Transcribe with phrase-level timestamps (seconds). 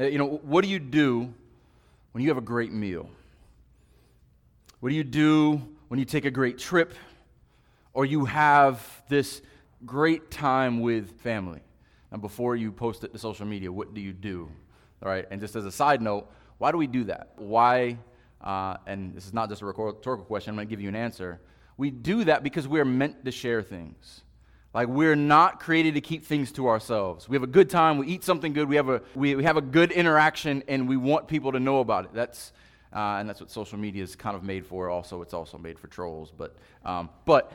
[0.00, 1.32] Uh, You know, what do you do
[2.12, 3.08] when you have a great meal?
[4.80, 6.94] What do you do when you take a great trip
[7.92, 9.42] or you have this
[9.84, 11.60] great time with family?
[12.12, 14.48] And before you post it to social media, what do you do?
[15.02, 17.32] All right, and just as a side note, why do we do that?
[17.36, 17.98] Why,
[18.40, 20.96] uh, and this is not just a rhetorical question, I'm going to give you an
[20.96, 21.40] answer.
[21.76, 24.22] We do that because we are meant to share things.
[24.72, 27.28] Like we're not created to keep things to ourselves.
[27.28, 29.56] We have a good time, we eat something good, we have a, we, we have
[29.56, 32.10] a good interaction, and we want people to know about it.
[32.14, 32.52] That's,
[32.94, 34.88] uh, and that's what social media is kind of made for.
[34.88, 36.32] Also, it's also made for trolls.
[36.36, 37.52] But, um, but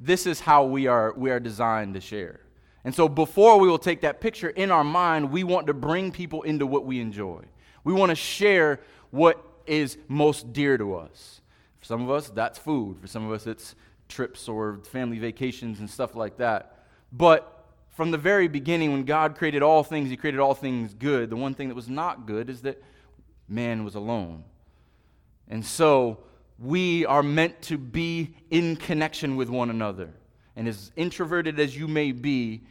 [0.00, 2.40] this is how we are, we are designed to share.
[2.84, 6.10] And so before we will take that picture in our mind, we want to bring
[6.10, 7.42] people into what we enjoy.
[7.84, 8.80] We want to share
[9.10, 11.40] what is most dear to us.
[11.80, 12.98] For some of us, that's food.
[13.00, 13.74] For some of us, it's
[14.08, 16.84] trips or family vacations and stuff like that.
[17.12, 17.54] But
[17.90, 21.30] from the very beginning, when God created all things, He created all things good.
[21.30, 22.82] The one thing that was not good is that
[23.48, 24.44] man was alone.
[25.48, 26.18] And so
[26.58, 30.10] we are meant to be in connection with one another.
[30.56, 32.62] And as introverted as you may be,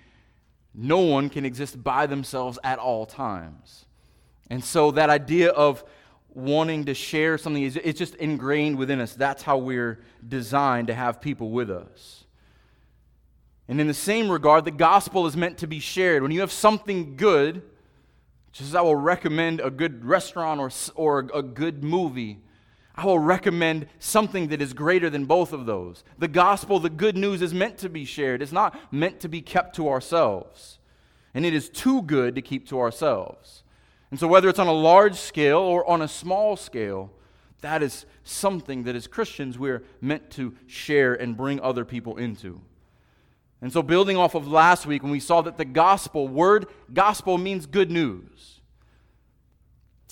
[0.73, 3.85] no one can exist by themselves at all times.
[4.49, 5.83] And so that idea of
[6.33, 9.15] wanting to share something is it's just ingrained within us.
[9.15, 12.25] That's how we're designed to have people with us.
[13.67, 16.23] And in the same regard, the gospel is meant to be shared.
[16.23, 17.61] When you have something good,
[18.51, 22.39] just as I will recommend a good restaurant or, or a good movie,
[22.95, 26.03] I will recommend something that is greater than both of those.
[26.17, 28.41] The gospel, the good news, is meant to be shared.
[28.41, 30.79] It's not meant to be kept to ourselves.
[31.33, 33.63] And it is too good to keep to ourselves.
[34.09, 37.11] And so, whether it's on a large scale or on a small scale,
[37.61, 42.61] that is something that as Christians we're meant to share and bring other people into.
[43.61, 47.37] And so, building off of last week, when we saw that the gospel, word gospel
[47.37, 48.61] means good news.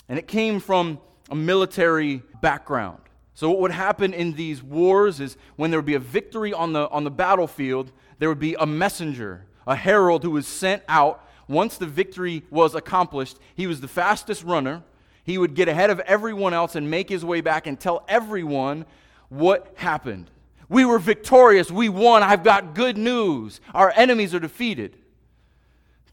[0.09, 2.99] And it came from a military background.
[3.33, 6.73] So, what would happen in these wars is when there would be a victory on
[6.73, 11.24] the, on the battlefield, there would be a messenger, a herald who was sent out.
[11.47, 14.83] Once the victory was accomplished, he was the fastest runner.
[15.23, 18.85] He would get ahead of everyone else and make his way back and tell everyone
[19.29, 20.29] what happened.
[20.69, 21.71] We were victorious.
[21.71, 22.23] We won.
[22.23, 23.61] I've got good news.
[23.73, 24.97] Our enemies are defeated.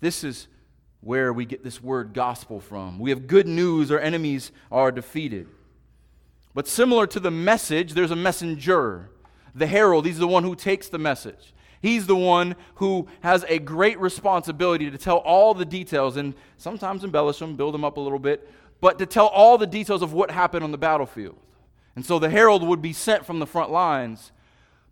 [0.01, 0.49] This is
[1.01, 2.99] where we get this word gospel from.
[2.99, 3.91] We have good news.
[3.91, 5.49] Our enemies are defeated.
[6.55, 9.11] But similar to the message, there's a messenger.
[9.55, 11.55] The herald, he's the one who takes the message.
[11.83, 17.03] He's the one who has a great responsibility to tell all the details and sometimes
[17.03, 18.49] embellish them, build them up a little bit,
[18.81, 21.37] but to tell all the details of what happened on the battlefield.
[21.97, 24.31] And so the herald would be sent from the front lines,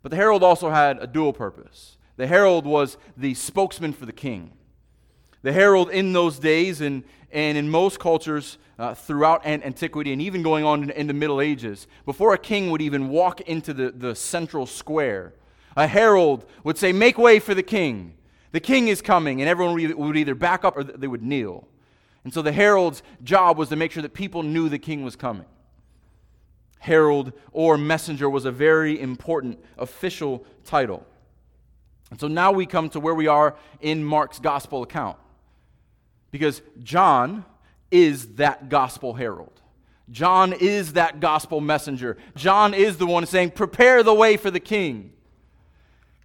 [0.03, 1.97] but the herald also had a dual purpose.
[2.17, 4.51] The herald was the spokesman for the king.
[5.43, 10.43] The herald in those days and, and in most cultures uh, throughout antiquity and even
[10.43, 13.91] going on in, in the Middle Ages, before a king would even walk into the,
[13.91, 15.33] the central square,
[15.75, 18.13] a herald would say, Make way for the king.
[18.51, 19.41] The king is coming.
[19.41, 21.67] And everyone would either back up or they would kneel.
[22.23, 25.15] And so the herald's job was to make sure that people knew the king was
[25.15, 25.45] coming.
[26.79, 31.05] Herald or messenger was a very important official title.
[32.09, 35.17] And so now we come to where we are in Mark's gospel account.
[36.31, 37.45] Because John
[37.89, 39.61] is that gospel herald.
[40.09, 42.17] John is that gospel messenger.
[42.35, 45.13] John is the one saying, Prepare the way for the king.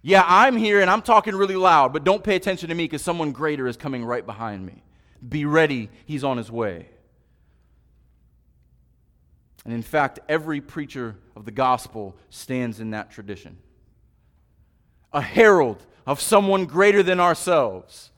[0.07, 3.01] Yeah, I'm here and I'm talking really loud, but don't pay attention to me because
[3.01, 4.81] someone greater is coming right behind me.
[5.27, 6.87] Be ready, he's on his way.
[9.65, 13.57] And in fact, every preacher of the gospel stands in that tradition.
[15.11, 18.11] A herald of someone greater than ourselves.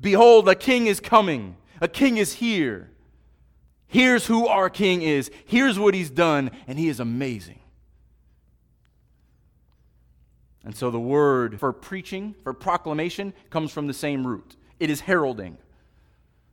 [0.00, 2.90] Behold, a king is coming, a king is here.
[3.86, 7.58] Here's who our king is, here's what he's done, and he is amazing.
[10.64, 14.56] And so the word for preaching, for proclamation, comes from the same root.
[14.80, 15.58] It is heralding.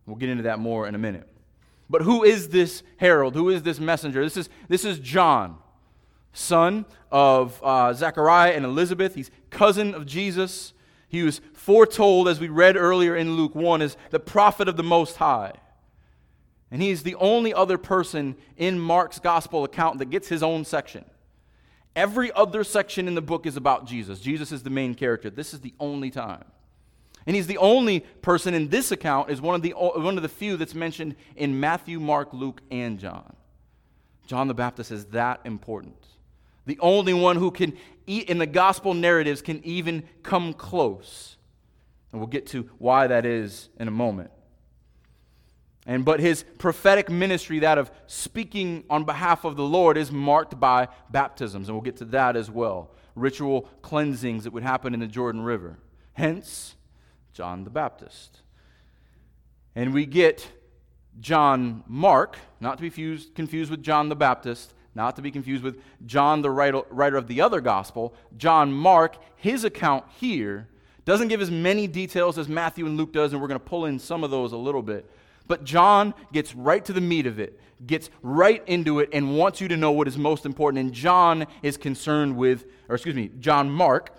[0.06, 1.28] We'll get into that more in a minute.
[1.90, 3.36] But who is this herald?
[3.36, 4.24] Who is this messenger?
[4.24, 5.58] This is, this is John,
[6.34, 9.16] son of uh, Zechariah and Elizabeth.
[9.16, 10.74] He's cousin of Jesus.
[11.08, 14.84] He was foretold, as we read earlier in Luke 1, as the prophet of the
[14.84, 15.54] Most High.
[16.72, 21.04] And he's the only other person in Mark's gospel account that gets his own section.
[21.96, 24.20] Every other section in the book is about Jesus.
[24.20, 25.30] Jesus is the main character.
[25.30, 26.46] This is the only time.
[27.28, 30.30] And he's the only person in this account is one of the one of the
[30.30, 33.36] few that's mentioned in Matthew, Mark, Luke, and John.
[34.26, 35.98] John the Baptist is that important.
[36.66, 37.78] The only one who can
[38.08, 41.38] eat in the gospel narratives can even come close.
[42.12, 44.32] And we'll get to why that is in a moment.
[45.86, 50.60] And but his prophetic ministry, that of speaking on behalf of the Lord, is marked
[50.60, 52.92] by baptisms, and we'll get to that as well.
[53.16, 55.80] Ritual cleansings that would happen in the Jordan River.
[56.14, 56.76] Hence,
[57.34, 58.42] John the Baptist.
[59.76, 60.50] And we get
[61.20, 65.64] John Mark, not to be fused, confused with John the Baptist, not to be confused
[65.64, 68.14] with John, the writer, writer of the other gospel.
[68.38, 70.68] John Mark, his account here,
[71.06, 73.86] doesn't give as many details as Matthew and Luke does, and we're going to pull
[73.86, 75.10] in some of those a little bit.
[75.52, 79.60] But John gets right to the meat of it, gets right into it, and wants
[79.60, 80.80] you to know what is most important.
[80.80, 84.16] And John is concerned with, or excuse me, John Mark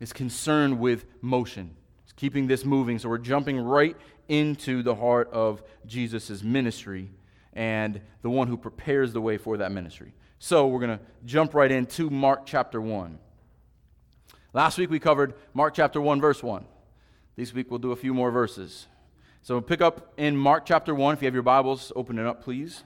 [0.00, 1.76] is concerned with motion.
[2.04, 2.98] He's keeping this moving.
[2.98, 3.98] So we're jumping right
[4.28, 7.10] into the heart of Jesus' ministry
[7.52, 10.14] and the one who prepares the way for that ministry.
[10.38, 13.18] So we're going to jump right into Mark chapter 1.
[14.54, 16.64] Last week we covered Mark chapter 1, verse 1.
[17.36, 18.86] This week we'll do a few more verses.
[19.46, 21.14] So pick up in Mark chapter 1.
[21.14, 22.82] If you have your Bibles, open it up, please.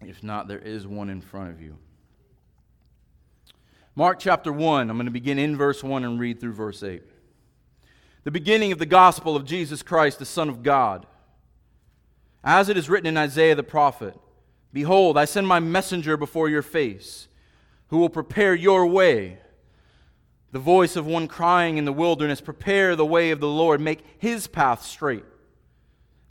[0.00, 1.76] If not, there is one in front of you.
[3.94, 7.02] Mark chapter 1, I'm going to begin in verse 1 and read through verse 8.
[8.22, 11.04] The beginning of the gospel of Jesus Christ, the Son of God.
[12.42, 14.18] As it is written in Isaiah the prophet
[14.72, 17.28] Behold, I send my messenger before your face,
[17.88, 19.36] who will prepare your way.
[20.54, 24.04] The voice of one crying in the wilderness, Prepare the way of the Lord, make
[24.18, 25.24] his path straight.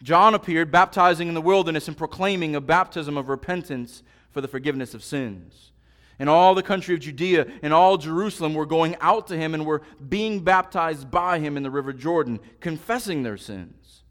[0.01, 4.93] John appeared, baptizing in the wilderness and proclaiming a baptism of repentance for the forgiveness
[4.93, 5.73] of sins.
[6.19, 9.65] And all the country of Judea and all Jerusalem were going out to him and
[9.65, 14.03] were being baptized by him in the river Jordan, confessing their sins.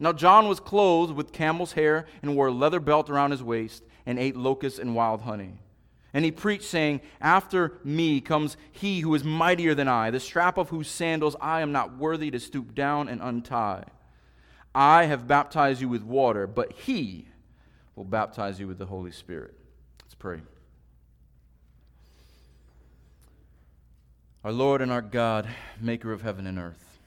[0.00, 3.84] Now John was clothed with camel's hair and wore a leather belt around his waist
[4.06, 5.60] and ate locusts and wild honey.
[6.14, 10.56] And he preached, saying, After me comes he who is mightier than I, the strap
[10.56, 13.84] of whose sandals I am not worthy to stoop down and untie.
[14.74, 17.28] I have baptized you with water, but he
[17.94, 19.54] will baptize you with the Holy Spirit.
[20.02, 20.40] Let's pray.
[24.44, 25.48] Our Lord and our God,
[25.80, 26.98] maker of heaven and earth.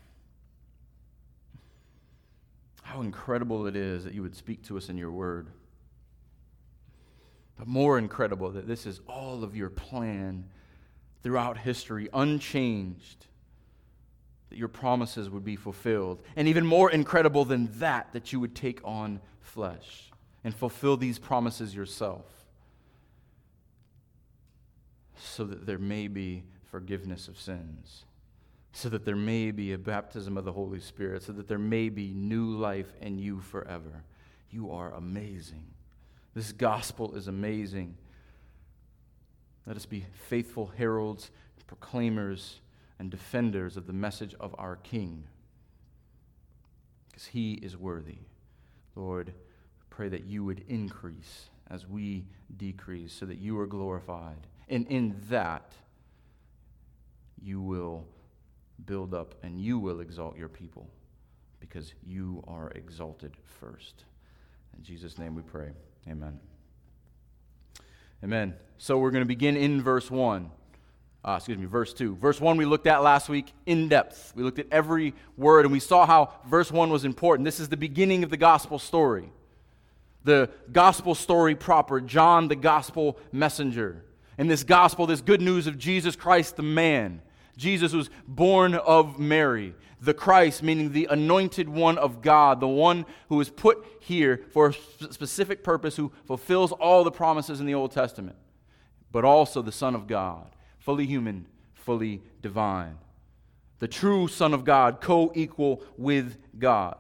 [2.82, 5.48] How incredible it is that you would speak to us in your word.
[7.60, 10.46] But more incredible that this is all of your plan
[11.22, 13.28] throughout history, unchanged,
[14.50, 16.24] that your promises would be fulfilled.
[16.36, 20.10] And even more incredible than that, that you would take on flesh
[20.44, 22.26] and fulfill these promises yourself
[25.16, 28.06] so that there may be forgiveness of sins
[28.72, 31.90] so that there may be a baptism of the Holy Spirit, so that there may
[31.90, 34.04] be new life in you forever.
[34.52, 35.66] You are amazing.
[36.40, 37.98] This gospel is amazing.
[39.66, 41.32] Let us be faithful heralds,
[41.68, 42.62] proclaimers,
[42.98, 45.26] and defenders of the message of our King,
[47.10, 48.20] because he is worthy.
[48.96, 49.34] Lord,
[49.90, 52.24] pray that you would increase as we
[52.56, 54.48] decrease, so that you are glorified.
[54.70, 55.74] And in that,
[57.44, 58.06] you will
[58.86, 60.88] build up, and you will exalt your people
[61.60, 64.06] because you are exalted first.
[64.78, 65.72] In Jesus' name we pray.
[66.10, 66.40] Amen.
[68.24, 68.56] Amen.
[68.78, 70.50] So we're going to begin in verse 1.
[71.24, 72.16] Uh, excuse me, verse 2.
[72.16, 74.34] Verse 1 we looked at last week in depth.
[74.36, 77.46] We looked at every word and we saw how verse 1 was important.
[77.46, 79.30] This is the beginning of the gospel story.
[80.24, 84.04] The gospel story proper, John the gospel messenger.
[84.38, 87.22] And this gospel, this good news of Jesus Christ the man,
[87.58, 93.06] Jesus was born of Mary, the Christ, meaning the anointed one of God, the one
[93.28, 94.74] who was put here for a
[95.12, 98.38] specific purpose, who fulfills all the promises in the Old Testament,
[99.12, 102.98] but also the Son of God, fully human, fully divine.
[103.80, 106.98] The true Son of God, co equal with God.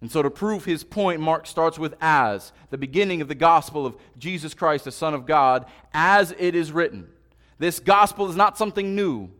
[0.00, 3.84] And so, to prove his point, Mark starts with as, the beginning of the gospel
[3.84, 7.08] of Jesus Christ, the Son of God, as it is written.
[7.58, 9.30] This gospel is not something new.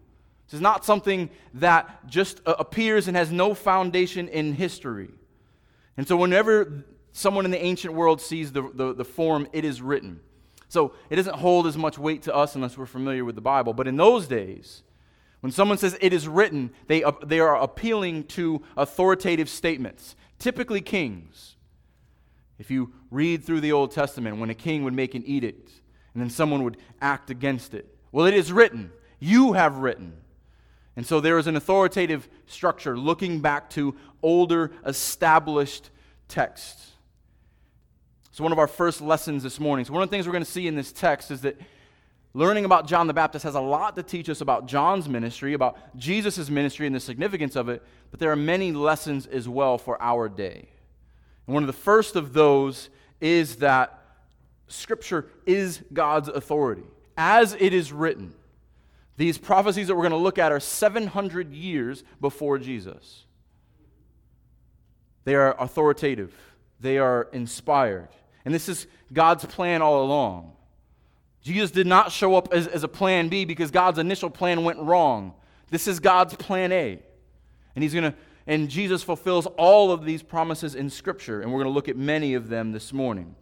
[0.50, 5.10] This is not something that just uh, appears and has no foundation in history.
[5.96, 9.80] And so, whenever someone in the ancient world sees the, the, the, form, it is
[9.80, 10.18] written.
[10.68, 13.72] So, it doesn't hold as much weight to us unless we're familiar with the Bible.
[13.74, 14.82] But in those days,
[15.38, 20.80] when someone says it is written, they, uh, they are appealing to authoritative statements, typically
[20.80, 21.54] kings.
[22.58, 25.70] If you read through the Old Testament, when a king would make an edict
[26.12, 28.90] and then someone would act against it, well, it is written.
[29.20, 30.14] You have written.
[31.00, 35.88] And so there is an authoritative structure looking back to older, established
[36.28, 36.90] texts.
[38.32, 39.86] So, one of our first lessons this morning.
[39.86, 41.58] So, one of the things we're going to see in this text is that
[42.34, 45.78] learning about John the Baptist has a lot to teach us about John's ministry, about
[45.96, 49.96] Jesus' ministry and the significance of it, but there are many lessons as well for
[50.02, 50.68] our day.
[51.46, 52.90] And one of the first of those
[53.22, 54.02] is that
[54.68, 56.84] Scripture is God's authority.
[57.16, 58.34] As it is written,
[59.20, 63.26] these prophecies that we're going to look at are 700 years before Jesus.
[65.24, 66.34] They are authoritative,
[66.80, 68.08] they are inspired.
[68.46, 70.52] And this is God's plan all along.
[71.42, 74.78] Jesus did not show up as, as a plan B because God's initial plan went
[74.78, 75.34] wrong.
[75.68, 76.98] This is God's plan A.
[77.74, 78.14] And he's going to
[78.46, 81.96] and Jesus fulfills all of these promises in scripture and we're going to look at
[81.96, 83.34] many of them this morning.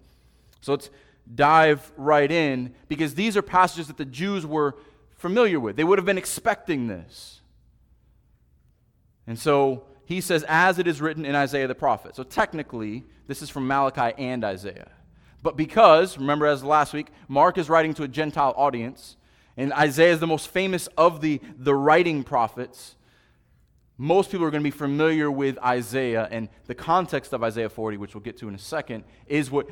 [0.61, 0.91] So let's
[1.33, 4.75] dive right in because these are passages that the Jews were
[5.19, 5.77] familiar with.
[5.77, 7.43] They would have been expecting this.
[9.27, 12.17] And so he says, as it is written in Isaiah the prophet.
[12.17, 14.91] So technically, this is from Malachi and Isaiah.
[15.43, 19.17] But because, remember as last week, Mark is writing to a Gentile audience,
[19.57, 22.97] and Isaiah is the most famous of the, the writing prophets,
[23.99, 27.97] most people are going to be familiar with Isaiah, and the context of Isaiah 40,
[27.97, 29.69] which we'll get to in a second, is what,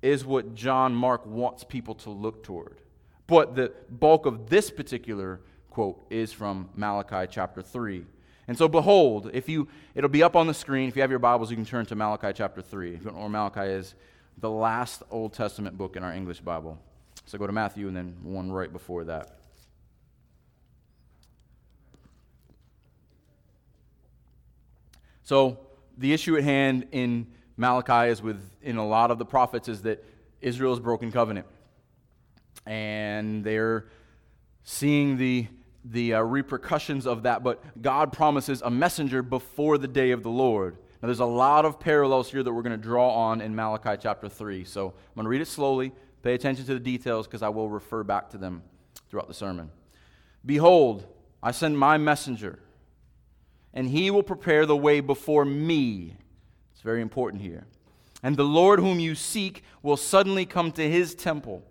[0.00, 2.80] is what John Mark wants people to look toward.
[3.28, 8.04] But the bulk of this particular quote is from Malachi chapter 3.
[8.48, 10.88] And so, behold, if you, it'll be up on the screen.
[10.88, 12.94] If you have your Bibles, you can turn to Malachi chapter 3.
[12.94, 13.94] If you don't know where Malachi is,
[14.38, 16.78] the last Old Testament book in our English Bible.
[17.26, 19.38] So go to Matthew and then one right before that.
[25.22, 25.58] So
[25.98, 27.26] the issue at hand in
[27.58, 30.02] Malachi is with in a lot of the prophets is that
[30.40, 31.46] Israel has broken covenant.
[32.66, 33.86] And they're
[34.62, 35.46] seeing the
[35.84, 40.30] the uh, repercussions of that, but God promises a messenger before the day of the
[40.30, 40.76] Lord.
[41.00, 43.96] Now, there's a lot of parallels here that we're going to draw on in Malachi
[44.00, 44.64] chapter 3.
[44.64, 45.92] So I'm going to read it slowly.
[46.22, 48.62] Pay attention to the details because I will refer back to them
[49.08, 49.70] throughout the sermon.
[50.44, 51.06] Behold,
[51.42, 52.58] I send my messenger,
[53.72, 56.16] and he will prepare the way before me.
[56.72, 57.66] It's very important here.
[58.22, 61.64] And the Lord whom you seek will suddenly come to his temple.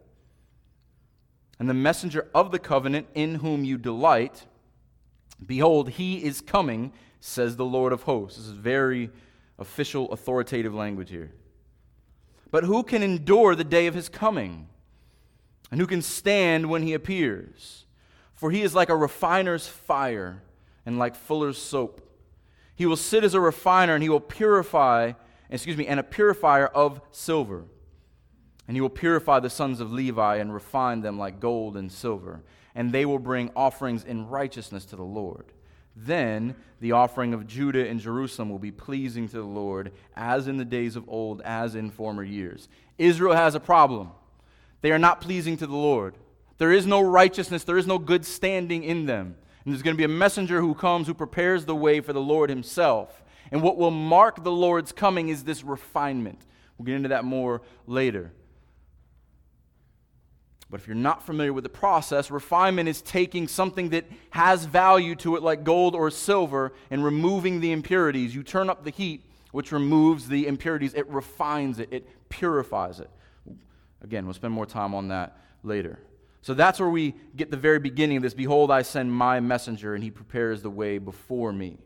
[1.59, 4.45] And the messenger of the covenant in whom you delight,
[5.43, 8.37] behold, he is coming says the Lord of hosts.
[8.37, 9.09] This is very
[9.57, 11.31] official, authoritative language here.
[12.51, 14.67] But who can endure the day of his coming?
[15.71, 17.85] And who can stand when he appears?
[18.33, 20.43] For he is like a refiner's fire
[20.85, 22.01] and like fuller's soap.
[22.75, 25.13] He will sit as a refiner and he will purify,
[25.49, 27.65] excuse me, and a purifier of silver.
[28.67, 32.41] And he will purify the sons of Levi and refine them like gold and silver.
[32.75, 35.45] And they will bring offerings in righteousness to the Lord.
[35.95, 40.57] Then the offering of Judah and Jerusalem will be pleasing to the Lord, as in
[40.57, 42.69] the days of old, as in former years.
[42.97, 44.11] Israel has a problem.
[44.81, 46.15] They are not pleasing to the Lord.
[46.59, 49.35] There is no righteousness, there is no good standing in them.
[49.63, 52.21] And there's going to be a messenger who comes who prepares the way for the
[52.21, 53.23] Lord himself.
[53.51, 56.39] And what will mark the Lord's coming is this refinement.
[56.77, 58.31] We'll get into that more later.
[60.69, 65.15] But if you're not familiar with the process, refinement is taking something that has value
[65.15, 68.35] to it, like gold or silver, and removing the impurities.
[68.35, 73.09] You turn up the heat, which removes the impurities, it refines it, it purifies it.
[74.01, 75.99] Again, we'll spend more time on that later.
[76.41, 79.95] So that's where we get the very beginning of this Behold, I send my messenger,
[79.95, 81.77] and he prepares the way before me.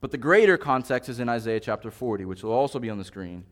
[0.00, 3.04] But the greater context is in Isaiah chapter 40, which will also be on the
[3.04, 3.44] screen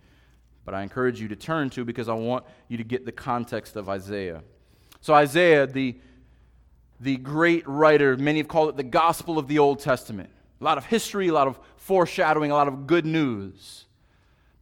[0.67, 3.77] but I encourage you to turn to because I want you to get the context
[3.77, 4.43] of Isaiah.
[5.01, 5.95] So, Isaiah, the,
[7.01, 10.29] the great writer, many have called it the gospel of the Old Testament.
[10.61, 13.85] A lot of history, a lot of foreshadowing, a lot of good news.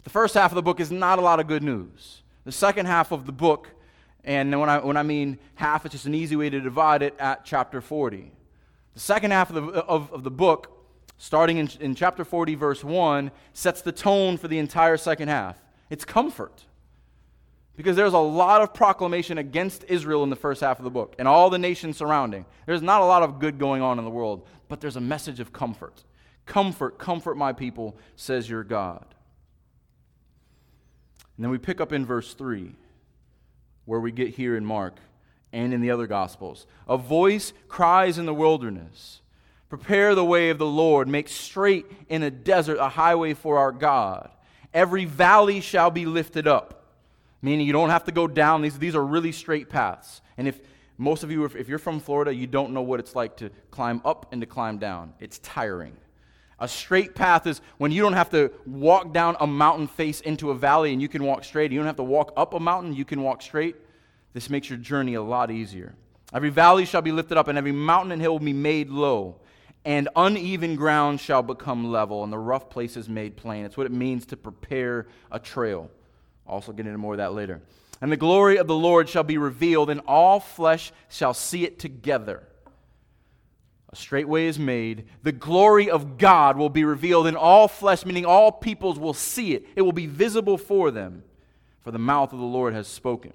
[0.02, 2.23] The first half of the book is not a lot of good news.
[2.44, 3.70] The second half of the book,
[4.25, 7.14] and when I, when I mean half, it's just an easy way to divide it
[7.18, 8.30] at chapter 40.
[8.92, 10.70] The second half of the, of, of the book,
[11.16, 15.63] starting in, in chapter 40, verse 1, sets the tone for the entire second half.
[15.91, 16.64] It's comfort.
[17.76, 21.17] Because there's a lot of proclamation against Israel in the first half of the book
[21.19, 22.47] and all the nations surrounding.
[22.67, 25.41] There's not a lot of good going on in the world, but there's a message
[25.41, 26.05] of comfort.
[26.47, 29.05] Comfort, comfort my people, says your God.
[31.37, 32.76] And then we pick up in verse 3,
[33.87, 34.99] where we get here in Mark
[35.53, 36.67] and in the other Gospels.
[36.87, 39.21] A voice cries in the wilderness
[39.69, 43.73] Prepare the way of the Lord, make straight in a desert a highway for our
[43.73, 44.31] God.
[44.75, 46.85] Every valley shall be lifted up,
[47.40, 48.61] meaning you don't have to go down.
[48.61, 50.21] These, these are really straight paths.
[50.37, 50.61] And if
[50.99, 53.50] most of you, if, if you're from Florida, you don't know what it's like to
[53.71, 55.14] climb up and to climb down.
[55.21, 55.97] It's tiring.
[56.59, 60.50] A straight path is when you don't have to walk down a mountain face into
[60.50, 61.73] a valley and you can walk straight.
[61.73, 63.76] You don't have to walk up a mountain, you can walk straight.
[64.33, 65.95] This makes your journey a lot easier.
[66.33, 69.37] Every valley shall be lifted up, and every mountain and hill will be made low,
[69.85, 73.64] and uneven ground shall become level, and the rough places made plain.
[73.64, 75.91] It's what it means to prepare a trail.
[76.47, 77.61] Also, get into more of that later.
[78.00, 81.79] And the glory of the Lord shall be revealed, and all flesh shall see it
[81.79, 82.43] together.
[83.93, 85.05] A straight way is made.
[85.23, 89.55] The glory of God will be revealed, and all flesh, meaning all peoples, will see
[89.55, 89.67] it.
[89.76, 91.23] It will be visible for them,
[91.81, 93.33] for the mouth of the Lord has spoken.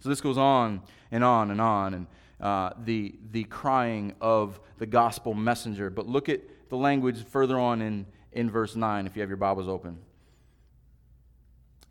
[0.00, 2.06] So this goes on and on and on, and
[2.40, 5.90] uh, the, the crying of the gospel messenger.
[5.90, 9.36] But look at the language further on in, in verse 9 if you have your
[9.36, 9.98] Bibles open.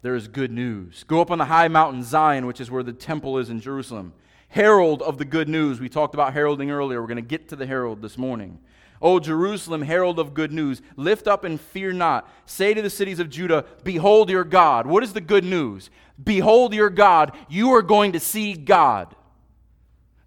[0.02, 1.04] There is good news.
[1.04, 4.14] Go up on the high mountain Zion, which is where the temple is in Jerusalem.
[4.50, 5.80] Herald of the good news.
[5.80, 7.02] We talked about heralding earlier.
[7.02, 8.60] We're going to get to the herald this morning.
[9.02, 12.30] O Jerusalem, herald of good news, lift up and fear not.
[12.46, 14.88] Say to the cities of Judah, Behold your God.
[14.88, 15.90] What is the good news?
[16.24, 17.36] Behold your God.
[17.50, 19.16] You are going to see God.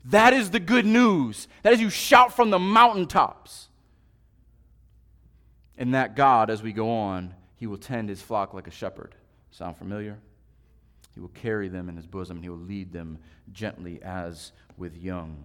[0.06, 1.46] That is the good news.
[1.62, 3.68] That is you shout from the mountaintops.
[5.76, 9.14] And that God, as we go on, he will tend his flock like a shepherd.
[9.50, 10.18] Sound familiar?
[11.14, 13.18] He will carry them in his bosom, and he will lead them
[13.52, 15.44] gently as with young.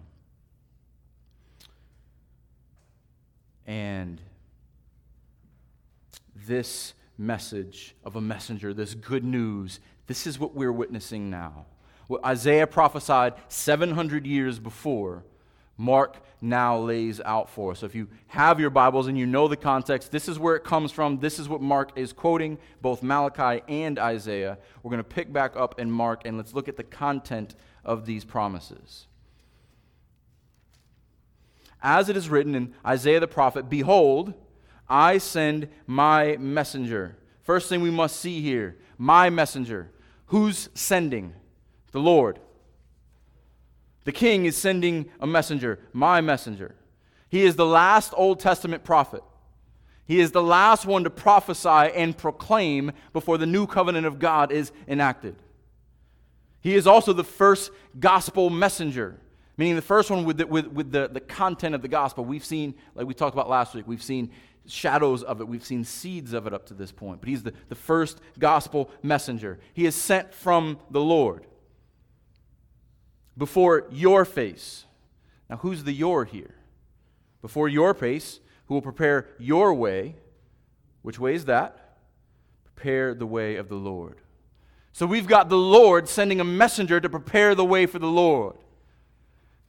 [3.66, 4.20] And
[6.46, 11.66] this message of a messenger, this good news, this is what we're witnessing now.
[12.06, 15.24] What Isaiah prophesied 700 years before,
[15.76, 17.80] Mark now lays out for us.
[17.80, 20.64] So if you have your Bibles and you know the context, this is where it
[20.64, 21.18] comes from.
[21.18, 24.58] This is what Mark is quoting, both Malachi and Isaiah.
[24.82, 28.06] We're going to pick back up in Mark and let's look at the content of
[28.06, 29.06] these promises.
[31.82, 34.34] As it is written in Isaiah the prophet, Behold,
[34.88, 37.16] I send my messenger.
[37.42, 39.90] First thing we must see here my messenger.
[40.26, 41.34] Who's sending?
[41.96, 42.40] The Lord.
[44.04, 46.74] The king is sending a messenger, my messenger.
[47.30, 49.22] He is the last Old Testament prophet.
[50.04, 54.52] He is the last one to prophesy and proclaim before the new covenant of God
[54.52, 55.36] is enacted.
[56.60, 59.18] He is also the first gospel messenger,
[59.56, 62.26] meaning the first one with the, with, with the, the content of the gospel.
[62.26, 64.32] We've seen, like we talked about last week, we've seen
[64.66, 65.48] shadows of it.
[65.48, 67.20] We've seen seeds of it up to this point.
[67.22, 69.58] But he's the, the first gospel messenger.
[69.72, 71.46] He is sent from the Lord
[73.36, 74.84] before your face.
[75.48, 76.54] Now, who's the your here?
[77.42, 80.16] Before your face, who will prepare your way.
[81.02, 81.98] Which way is that?
[82.64, 84.20] Prepare the way of the Lord.
[84.92, 88.56] So we've got the Lord sending a messenger to prepare the way for the Lord.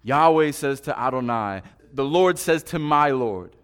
[0.03, 1.61] Yahweh says to Adonai,
[1.93, 3.55] the Lord says to my Lord.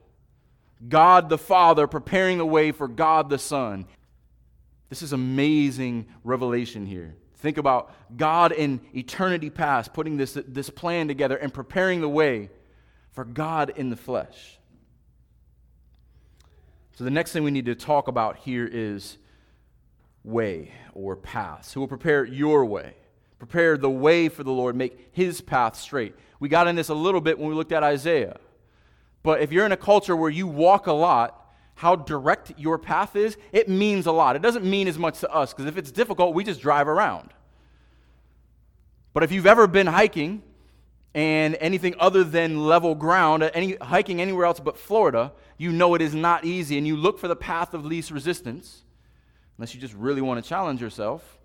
[0.88, 3.86] God the Father preparing the way for God the Son.
[4.90, 7.16] This is amazing revelation here.
[7.44, 12.50] Think about God in eternity past putting this, this plan together and preparing the way
[13.12, 14.60] for God in the flesh.
[16.96, 19.18] So, the next thing we need to talk about here is
[20.24, 21.74] way or paths.
[21.74, 22.94] Who will prepare your way?
[23.40, 26.16] Prepare the way for the Lord, make his path straight.
[26.40, 28.38] We got in this a little bit when we looked at Isaiah.
[29.22, 31.43] But if you're in a culture where you walk a lot,
[31.76, 34.36] how direct your path is, it means a lot.
[34.36, 37.30] It doesn't mean as much to us because if it's difficult, we just drive around.
[39.14, 40.42] But if you've ever been hiking
[41.14, 45.94] and anything other than level ground, uh, any, hiking anywhere else but Florida, you know
[45.94, 48.84] it is not easy and you look for the path of least resistance,
[49.58, 51.40] unless you just really want to challenge yourself.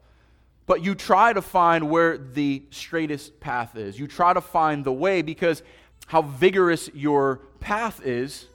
[0.66, 3.98] But you try to find where the straightest path is.
[3.98, 5.62] You try to find the way because
[6.06, 8.46] how vigorous your path is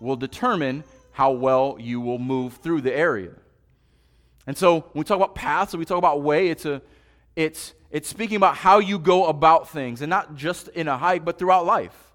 [0.00, 0.84] will determine
[1.14, 3.32] how well you will move through the area.
[4.46, 6.82] And so when we talk about paths, when we talk about way, it's a
[7.34, 11.24] it's it's speaking about how you go about things, and not just in a hike,
[11.24, 12.12] but throughout life.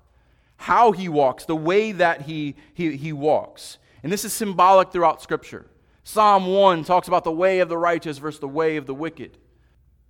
[0.58, 3.78] How he walks, the way that he, he, he walks.
[4.04, 5.68] And this is symbolic throughout Scripture.
[6.04, 9.38] Psalm 1 talks about the way of the righteous versus the way of the wicked.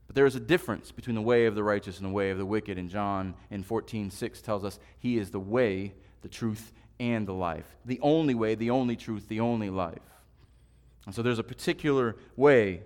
[0.07, 2.39] But there is a difference between the way of the righteous and the way of
[2.39, 2.79] the wicked.
[2.79, 7.33] And John in 14, 6 tells us he is the way, the truth, and the
[7.33, 7.65] life.
[7.85, 9.97] The only way, the only truth, the only life.
[11.05, 12.81] And so there's a particular way.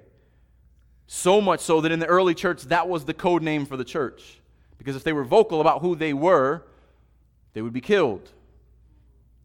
[1.08, 3.84] So much so that in the early church, that was the code name for the
[3.84, 4.40] church.
[4.78, 6.64] Because if they were vocal about who they were,
[7.54, 8.30] they would be killed.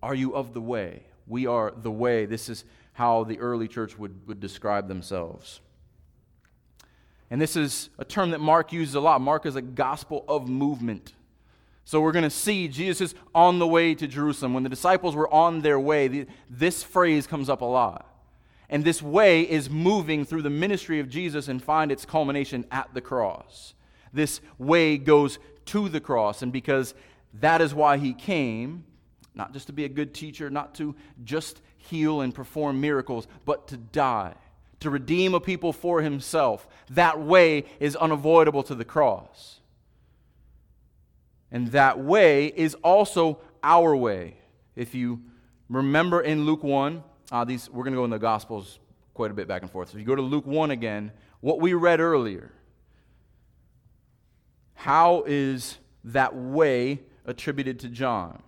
[0.03, 1.03] Are you of the way?
[1.27, 2.27] We are the way.
[2.27, 5.61] This is how the early church would, would describe themselves.
[7.31, 9.21] And this is a term that Mark uses a lot.
[9.21, 11.13] Mark is a gospel of movement.
[11.89, 14.53] So we're going to see Jesus is on the way to Jerusalem.
[14.53, 18.15] When the disciples were on their way, this phrase comes up a lot.
[18.69, 22.93] And this way is moving through the ministry of Jesus and find its culmination at
[22.93, 23.73] the cross.
[24.13, 26.43] This way goes to the cross.
[26.43, 26.93] And because
[27.41, 28.85] that is why he came,
[29.35, 33.67] not just to be a good teacher, not to just heal and perform miracles, but
[33.69, 34.35] to die,
[34.81, 36.69] to redeem a people for himself.
[36.91, 39.58] That way is unavoidable to the cross.
[41.51, 44.37] And that way is also our way.
[44.77, 45.23] If you
[45.69, 48.79] remember in Luke 1, uh, these, we're going to go in the Gospels
[49.15, 49.91] quite a bit back and forth.
[49.91, 52.53] So if you go to Luke 1 again, what we read earlier,
[54.75, 58.43] how is that way attributed to John?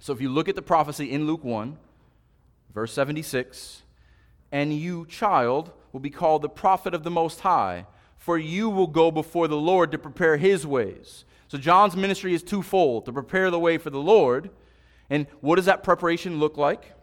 [0.00, 1.78] So if you look at the prophecy in Luke 1,
[2.74, 3.82] verse 76,
[4.52, 7.86] and you, child, will be called the prophet of the Most High,
[8.18, 11.24] for you will go before the Lord to prepare his ways.
[11.54, 14.50] So John's ministry is twofold to prepare the way for the Lord.
[15.08, 16.94] And what does that preparation look like?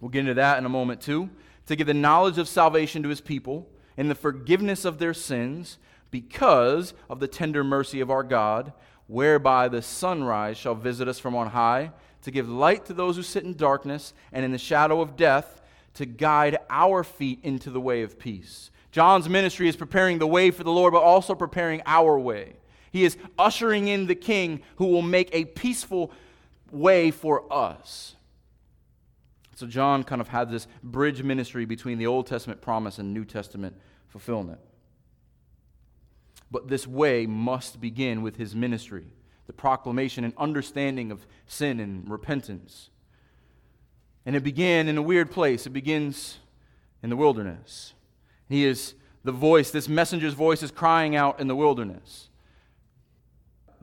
[0.00, 1.28] We'll get into that in a moment, too.
[1.66, 5.76] To give the knowledge of salvation to his people and the forgiveness of their sins
[6.10, 8.72] because of the tender mercy of our God,
[9.08, 13.22] whereby the sunrise shall visit us from on high, to give light to those who
[13.22, 15.60] sit in darkness and in the shadow of death,
[15.92, 18.70] to guide our feet into the way of peace.
[18.90, 22.54] John's ministry is preparing the way for the Lord, but also preparing our way.
[22.94, 26.12] He is ushering in the king who will make a peaceful
[26.70, 28.14] way for us.
[29.56, 33.24] So, John kind of had this bridge ministry between the Old Testament promise and New
[33.24, 33.74] Testament
[34.06, 34.60] fulfillment.
[36.52, 39.06] But this way must begin with his ministry,
[39.48, 42.90] the proclamation and understanding of sin and repentance.
[44.24, 45.66] And it began in a weird place.
[45.66, 46.38] It begins
[47.02, 47.94] in the wilderness.
[48.48, 52.28] He is the voice, this messenger's voice is crying out in the wilderness.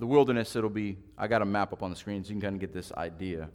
[0.01, 2.41] The wilderness, it'll be, I got a map up on the screen so you can
[2.41, 3.49] kind of get this idea.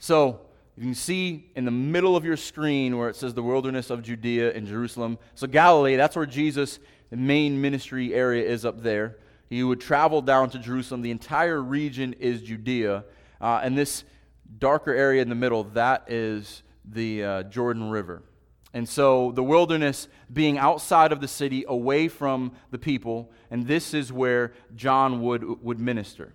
[0.00, 0.40] So,
[0.76, 4.02] you can see in the middle of your screen where it says the wilderness of
[4.02, 5.18] Judea and Jerusalem.
[5.36, 6.80] So, Galilee, that's where Jesus'
[7.12, 9.18] main ministry area is up there.
[9.48, 11.00] He would travel down to Jerusalem.
[11.02, 13.04] The entire region is Judea.
[13.40, 14.02] Uh, and this
[14.58, 18.24] darker area in the middle, that is the uh, Jordan River.
[18.74, 23.94] And so the wilderness being outside of the city, away from the people, and this
[23.94, 26.32] is where John would, would minister.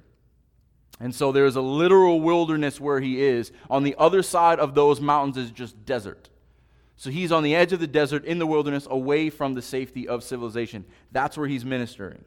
[1.02, 3.52] And so there is a literal wilderness where he is.
[3.69, 6.30] On the other side of those mountains is just desert.
[6.95, 10.08] So he's on the edge of the desert in the wilderness, away from the safety
[10.08, 10.86] of civilization.
[11.12, 12.23] That's where he's ministering.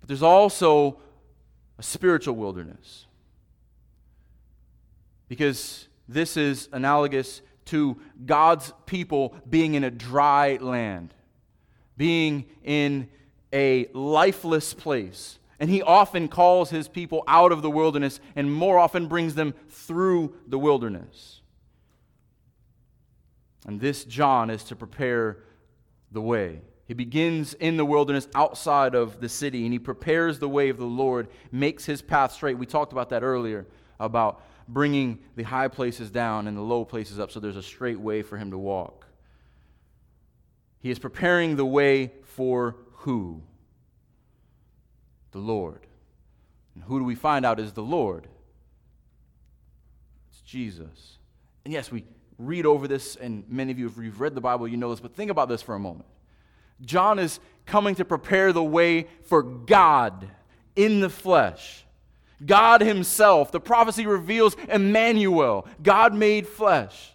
[0.00, 1.00] But there's also
[1.78, 3.06] a spiritual wilderness.
[5.28, 11.14] Because this is analogous to God's people being in a dry land,
[11.96, 13.08] being in
[13.52, 15.38] a lifeless place.
[15.60, 19.54] And he often calls his people out of the wilderness and more often brings them
[19.68, 21.40] through the wilderness.
[23.66, 25.38] And this John is to prepare
[26.12, 26.62] the way.
[26.86, 30.78] He begins in the wilderness outside of the city and he prepares the way of
[30.78, 32.56] the Lord, makes his path straight.
[32.56, 33.66] We talked about that earlier
[34.00, 37.98] about bringing the high places down and the low places up so there's a straight
[37.98, 39.06] way for him to walk.
[40.80, 43.42] He is preparing the way for who?
[45.32, 45.86] the Lord.
[46.74, 48.28] And who do we find out is the Lord?
[50.30, 51.18] It's Jesus.
[51.64, 52.04] And yes, we
[52.38, 55.00] read over this, and many of you, if you've read the Bible, you know this,
[55.00, 56.06] but think about this for a moment.
[56.80, 60.28] John is coming to prepare the way for God
[60.76, 61.84] in the flesh.
[62.44, 63.52] God Himself.
[63.52, 67.12] The prophecy reveals Emmanuel, God made flesh.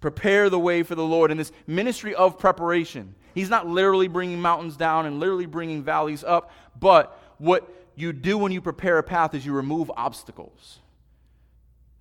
[0.00, 3.14] Prepare the way for the Lord in this ministry of preparation.
[3.34, 8.38] He's not literally bringing mountains down and literally bringing valleys up, but what you do
[8.38, 10.80] when you prepare a path is you remove obstacles.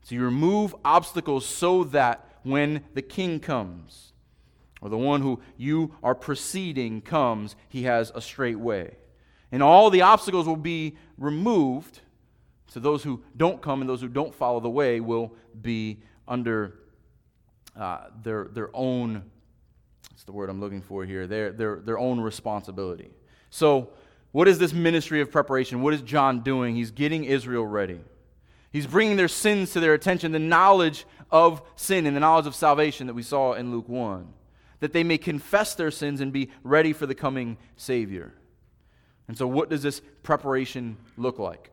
[0.04, 4.14] So you remove obstacles so that when the king comes,
[4.82, 8.98] or the one who you are preceding comes, he has a straight way.
[9.56, 12.02] And all the obstacles will be removed.
[12.68, 16.76] So those who don't come and those who don't follow the way will be under
[17.80, 19.24] uh, their, their own
[20.12, 21.26] that's the word I'm looking for here.
[21.26, 23.12] Their, their, their own responsibility.
[23.50, 23.92] So,
[24.32, 25.82] what is this ministry of preparation?
[25.82, 26.76] What is John doing?
[26.76, 28.02] He's getting Israel ready.
[28.72, 32.56] He's bringing their sins to their attention, the knowledge of sin and the knowledge of
[32.56, 34.28] salvation that we saw in Luke 1,
[34.82, 38.34] that they may confess their sins and be ready for the coming Savior.
[39.28, 41.72] And so, what does this preparation look like?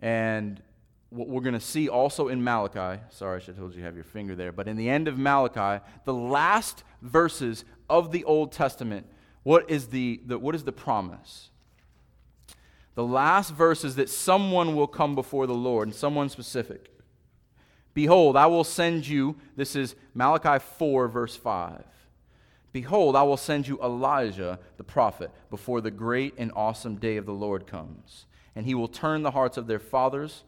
[0.00, 0.62] And
[1.10, 3.84] what we're going to see also in Malachi, sorry, I should have told you you
[3.84, 8.24] have your finger there, but in the end of Malachi, the last verses of the
[8.24, 9.06] Old Testament,
[9.44, 11.50] what is the, the, what is the promise?
[12.94, 16.90] The last verse is that someone will come before the Lord, and someone specific.
[17.92, 21.84] Behold, I will send you, this is Malachi 4, verse 5.
[22.74, 27.24] Behold, I will send you Elijah the prophet before the great and awesome day of
[27.24, 28.26] the Lord comes.
[28.56, 30.42] And he will turn the hearts of their fathers,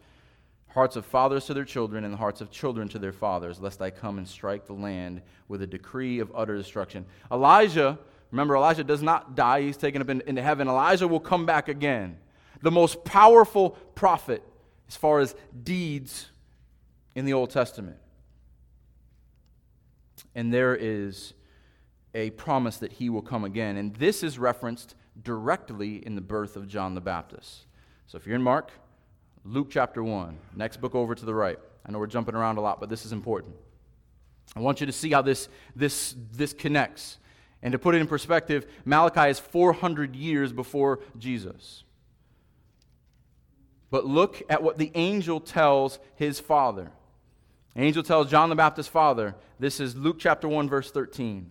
[0.70, 3.80] hearts of fathers to their children, and the hearts of children to their fathers, lest
[3.80, 7.06] I come and strike the land with a decree of utter destruction.
[7.30, 7.96] Elijah,
[8.32, 10.66] remember, Elijah does not die, he's taken up into heaven.
[10.66, 12.18] Elijah will come back again.
[12.60, 14.42] The most powerful prophet
[14.88, 16.26] as far as deeds
[17.14, 17.98] in the Old Testament.
[20.34, 21.32] And there is
[22.16, 23.76] a promise that he will come again.
[23.76, 27.66] And this is referenced directly in the birth of John the Baptist.
[28.06, 28.72] So if you're in Mark,
[29.44, 31.58] Luke chapter 1, next book over to the right.
[31.84, 33.54] I know we're jumping around a lot, but this is important.
[34.56, 37.18] I want you to see how this, this, this connects.
[37.62, 41.84] And to put it in perspective, Malachi is 400 years before Jesus.
[43.90, 46.90] But look at what the angel tells his father.
[47.76, 51.50] angel tells John the Baptist's father, this is Luke chapter 1, verse 13.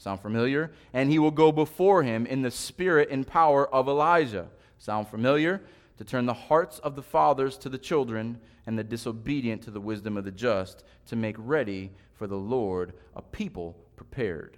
[0.00, 0.72] Sound familiar?
[0.94, 4.48] And he will go before him in the spirit and power of Elijah.
[4.78, 5.60] Sound familiar?
[5.98, 9.80] To turn the hearts of the fathers to the children and the disobedient to the
[9.80, 14.56] wisdom of the just, to make ready for the Lord a people prepared.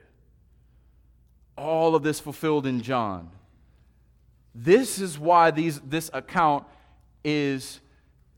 [1.58, 3.28] All of this fulfilled in John.
[4.54, 6.66] This is why these, this account
[7.24, 7.80] is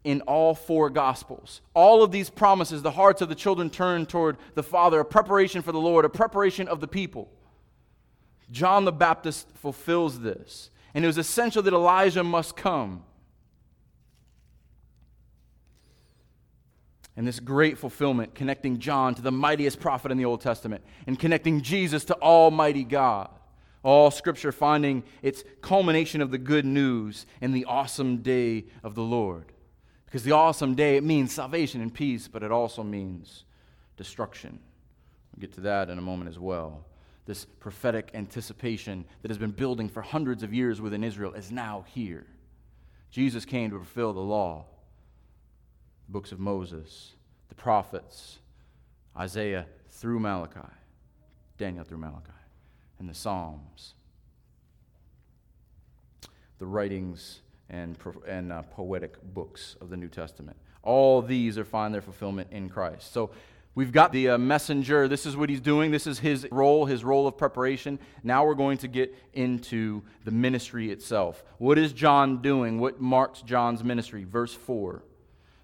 [0.04, 1.62] in all four Gospels.
[1.72, 5.62] All of these promises, the hearts of the children turn toward the Father, a preparation
[5.62, 7.30] for the Lord, a preparation of the people.
[8.50, 10.70] John the Baptist fulfills this.
[10.92, 13.02] And it was essential that Elijah must come.
[17.16, 21.18] And this great fulfillment, connecting John to the mightiest prophet in the Old Testament, and
[21.18, 23.30] connecting Jesus to Almighty God.
[23.82, 29.02] All scripture finding its culmination of the good news in the awesome day of the
[29.02, 29.53] Lord.
[30.14, 33.42] Because the awesome day, it means salvation and peace, but it also means
[33.96, 34.60] destruction.
[35.32, 36.84] We'll get to that in a moment as well.
[37.26, 41.84] This prophetic anticipation that has been building for hundreds of years within Israel is now
[41.92, 42.26] here.
[43.10, 44.66] Jesus came to fulfill the law,
[46.06, 47.14] the books of Moses,
[47.48, 48.38] the prophets,
[49.16, 50.60] Isaiah through Malachi,
[51.58, 52.30] Daniel through Malachi,
[53.00, 53.94] and the Psalms,
[56.60, 57.96] the writings and,
[58.26, 60.56] and uh, poetic books of the New Testament.
[60.82, 63.12] All these are find their fulfillment in Christ.
[63.12, 63.30] So
[63.74, 65.08] we've got the uh, messenger.
[65.08, 65.90] This is what he's doing.
[65.90, 67.98] This is his role, his role of preparation.
[68.22, 71.42] Now we're going to get into the ministry itself.
[71.58, 72.78] What is John doing?
[72.78, 74.24] What marks John's ministry?
[74.24, 75.02] Verse 4.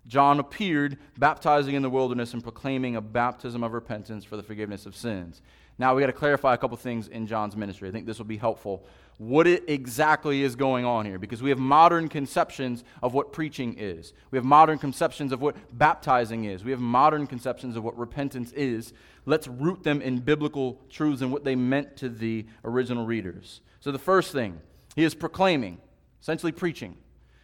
[0.06, 4.86] John appeared baptizing in the wilderness and proclaiming a baptism of repentance for the forgiveness
[4.86, 5.42] of sins.
[5.78, 7.88] Now we got to clarify a couple things in John's ministry.
[7.88, 8.84] I think this will be helpful
[9.20, 13.74] what it exactly is going on here because we have modern conceptions of what preaching
[13.76, 14.14] is.
[14.30, 16.64] We have modern conceptions of what baptizing is.
[16.64, 18.94] We have modern conceptions of what repentance is.
[19.26, 23.60] Let's root them in biblical truths and what they meant to the original readers.
[23.80, 24.58] So, the first thing,
[24.96, 25.82] he is proclaiming,
[26.22, 26.96] essentially preaching,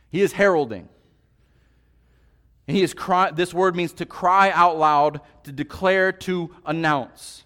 [0.09, 0.89] he is heralding.
[2.67, 7.45] And he is cry, this word means to cry out loud, to declare, to announce.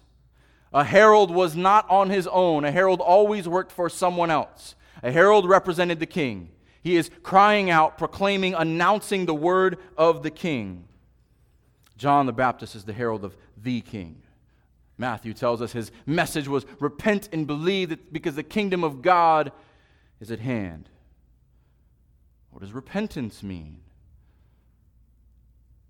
[0.73, 2.63] A herald was not on his own.
[2.63, 4.75] A herald always worked for someone else.
[5.03, 6.49] A herald represented the king.
[6.81, 10.85] He is crying out, proclaiming, announcing the word of the king.
[11.97, 14.21] John the Baptist is the herald of the king.
[14.97, 19.51] Matthew tells us his message was repent and believe because the kingdom of God
[20.19, 20.89] is at hand.
[22.51, 23.79] What does repentance mean?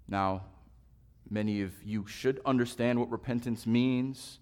[0.08, 0.44] Now,
[1.30, 4.40] many of you should understand what repentance means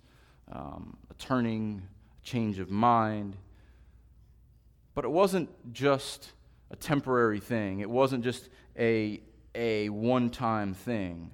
[0.51, 1.81] um, a turning,
[2.21, 3.35] a change of mind.
[4.95, 6.31] But it wasn't just
[6.71, 9.21] a temporary thing, it wasn't just a,
[9.55, 11.31] a one time thing.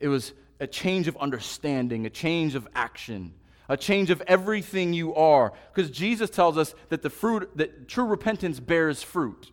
[0.00, 3.34] It was a change of understanding, a change of action,
[3.68, 5.52] a change of everything you are.
[5.72, 9.50] Because Jesus tells us that the fruit, that true repentance bears fruit.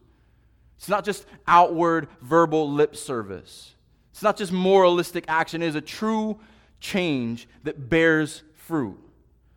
[0.77, 3.73] It's not just outward verbal lip service.
[4.11, 5.63] It's not just moralistic action.
[5.63, 6.39] It is a true
[6.79, 8.97] change that bears fruit.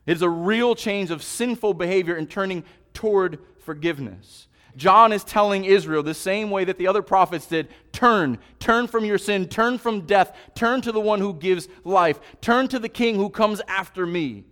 [0.04, 4.46] It is a real change of sinful behavior and turning toward forgiveness.
[4.76, 9.06] John is telling Israel the same way that the other prophets did turn, turn from
[9.06, 12.90] your sin, turn from death, turn to the one who gives life, turn to the
[12.90, 14.44] king who comes after me.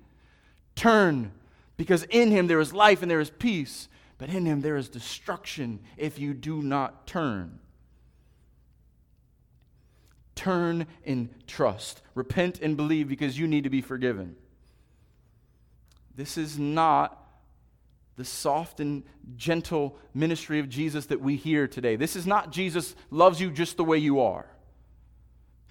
[0.76, 1.32] Turn
[1.76, 4.88] Because in him there is life and there is peace, but in him there is
[4.88, 7.58] destruction if you do not turn.
[10.34, 12.00] Turn in trust.
[12.14, 14.36] Repent and believe because you need to be forgiven.
[16.16, 17.20] This is not
[18.16, 19.02] the soft and
[19.36, 21.96] gentle ministry of Jesus that we hear today.
[21.96, 24.46] This is not Jesus loves you just the way you are.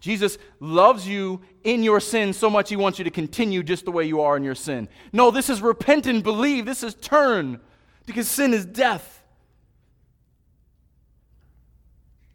[0.01, 3.91] Jesus loves you in your sin so much he wants you to continue just the
[3.91, 4.89] way you are in your sin.
[5.13, 6.65] No, this is repent and believe.
[6.65, 7.62] This is turn
[8.06, 9.23] because sin is death.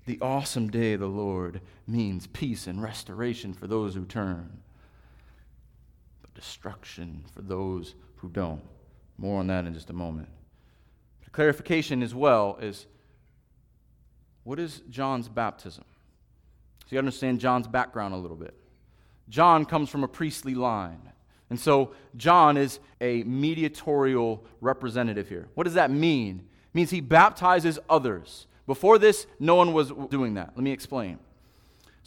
[0.06, 4.62] The awesome day of the Lord means peace and restoration for those who turn,
[6.38, 8.62] destruction for those who don't.
[9.18, 10.28] More on that in just a moment.
[11.24, 12.86] The clarification as well is
[14.44, 15.84] what is John's baptism?
[16.82, 18.54] So you understand John's background a little bit.
[19.28, 21.00] John comes from a priestly line.
[21.50, 25.48] And so John is a mediatorial representative here.
[25.54, 26.38] What does that mean?
[26.38, 28.46] It means he baptizes others.
[28.66, 30.52] Before this, no one was doing that.
[30.54, 31.18] Let me explain.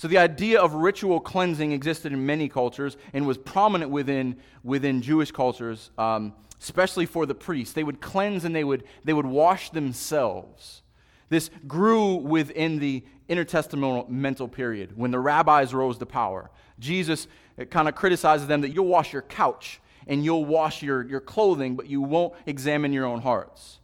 [0.01, 5.03] So the idea of ritual cleansing existed in many cultures and was prominent within, within
[5.03, 7.75] Jewish cultures, um, especially for the priests.
[7.75, 10.81] They would cleanse and they would, they would wash themselves.
[11.29, 16.49] This grew within the intertestamental period when the rabbis rose to power.
[16.79, 17.27] Jesus
[17.69, 21.75] kind of criticizes them that you'll wash your couch and you'll wash your, your clothing,
[21.75, 23.77] but you won't examine your own hearts.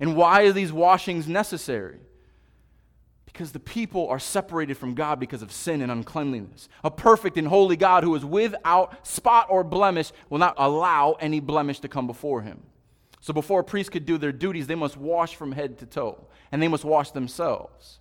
[0.00, 2.00] And why are these washings necessary?
[3.40, 6.68] Because the people are separated from God because of sin and uncleanliness.
[6.84, 11.40] A perfect and holy God who is without spot or blemish will not allow any
[11.40, 12.62] blemish to come before him.
[13.22, 16.22] So before a priest could do their duties, they must wash from head to toe,
[16.52, 18.00] and they must wash themselves.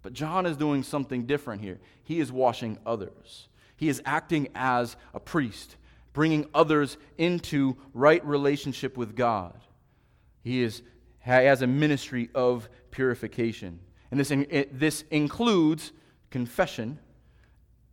[0.00, 1.80] But John is doing something different here.
[2.02, 5.76] He is washing others, he is acting as a priest,
[6.14, 9.52] bringing others into right relationship with God.
[10.42, 10.80] He is,
[11.18, 13.80] has a ministry of purification.
[14.10, 14.32] And this,
[14.72, 15.92] this includes
[16.30, 16.98] confession,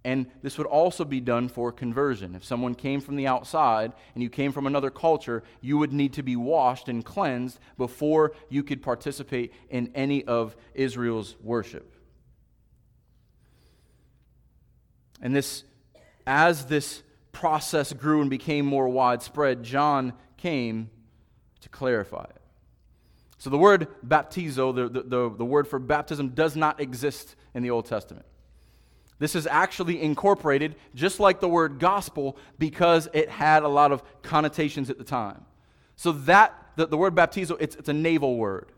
[0.03, 2.35] and this would also be done for conversion.
[2.35, 6.13] If someone came from the outside and you came from another culture, you would need
[6.13, 11.91] to be washed and cleansed before you could participate in any of Israel's worship.
[15.21, 15.63] And this,
[16.27, 17.01] as this
[17.31, 20.91] process grew and became more widespread, John came
[21.61, 22.41] to clarify it.
[23.37, 27.63] So the word baptizo, the, the, the, the word for baptism, does not exist in
[27.63, 28.25] the Old Testament.
[29.17, 34.03] This is actually incorporated, just like the word gospel, because it had a lot of
[34.21, 35.45] connotations at the time.
[35.95, 38.71] So that, the, the word baptizo, it's, it's a naval word.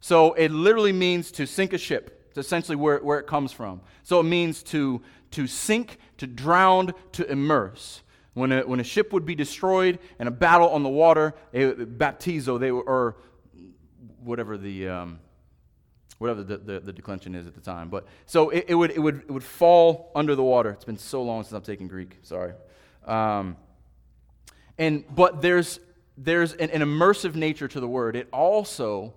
[0.00, 2.28] So it literally means to sink a ship.
[2.28, 3.80] It's essentially where, where it comes from.
[4.02, 8.02] So it means to, to sink, to drown, to immerse.
[8.32, 11.98] When a, when a ship would be destroyed in a battle on the water, it,
[11.98, 13.16] baptizo, they were, or
[14.24, 15.18] whatever the, um,
[16.18, 17.88] whatever the, the, the, declension is at the time.
[17.88, 20.70] But so it, it, would, it, would, it would fall under the water.
[20.70, 22.18] It's been so long since I've taken Greek.
[22.22, 22.52] Sorry.
[23.06, 23.56] Um,
[24.78, 25.78] and but there's
[26.16, 28.16] there's an, an immersive nature to the word.
[28.16, 29.14] It also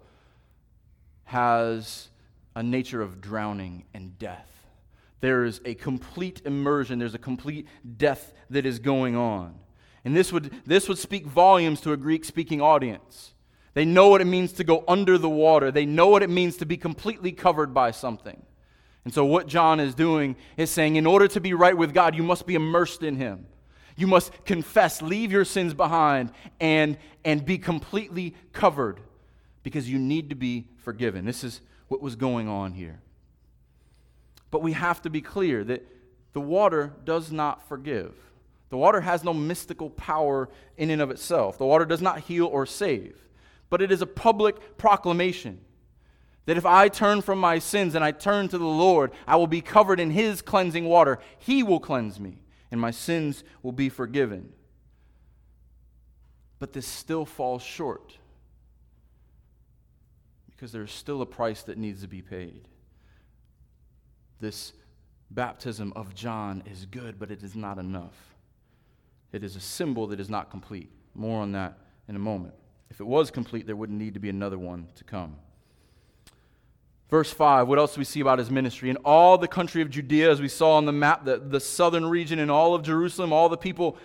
[1.25, 2.09] has
[2.55, 4.47] a nature of drowning and death.
[5.19, 7.67] There is a complete immersion, there's a complete
[7.97, 9.55] death that is going on.
[10.05, 13.33] And this would, this would speak volumes to a Greek speaking audience.
[13.77, 16.57] They know what it means to go under the water, they know what it means
[16.57, 18.41] to be completely covered by something.
[19.05, 22.15] And so, what John is doing is saying, in order to be right with God,
[22.15, 23.45] you must be immersed in Him.
[23.95, 28.99] You must confess, leave your sins behind, and, and be completely covered
[29.61, 31.23] because you need to be forgiven.
[31.23, 32.99] This is what was going on here.
[34.49, 35.85] But we have to be clear that
[36.33, 38.15] the water does not forgive.
[38.71, 41.59] The water has no mystical power in and of itself.
[41.59, 43.26] The water does not heal or save.
[43.69, 45.59] But it is a public proclamation
[46.45, 49.47] that if I turn from my sins and I turn to the Lord, I will
[49.47, 51.19] be covered in His cleansing water.
[51.37, 54.53] He will cleanse me, and my sins will be forgiven.
[56.59, 58.17] But this still falls short
[60.47, 62.67] because there's still a price that needs to be paid.
[64.39, 64.73] This
[65.29, 68.15] baptism of John is good, but it is not enough.
[69.31, 70.89] It is a symbol that is not complete.
[71.13, 72.55] More on that in a moment.
[72.89, 75.35] If it was complete, there wouldn't need to be another one to come.
[77.09, 78.89] Verse 5, what else do we see about his ministry?
[78.89, 82.05] In all the country of Judea, as we saw on the map, the, the southern
[82.05, 83.97] region and all of Jerusalem, all the people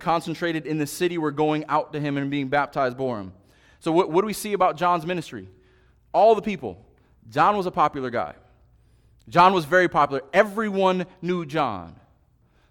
[0.00, 3.32] concentrated in the city were going out to him and being baptized for him.
[3.78, 5.48] So, what, what do we see about John's ministry?
[6.12, 6.78] all the people.
[7.28, 8.34] John was a popular guy.
[9.28, 10.22] John was very popular.
[10.32, 11.94] Everyone knew John.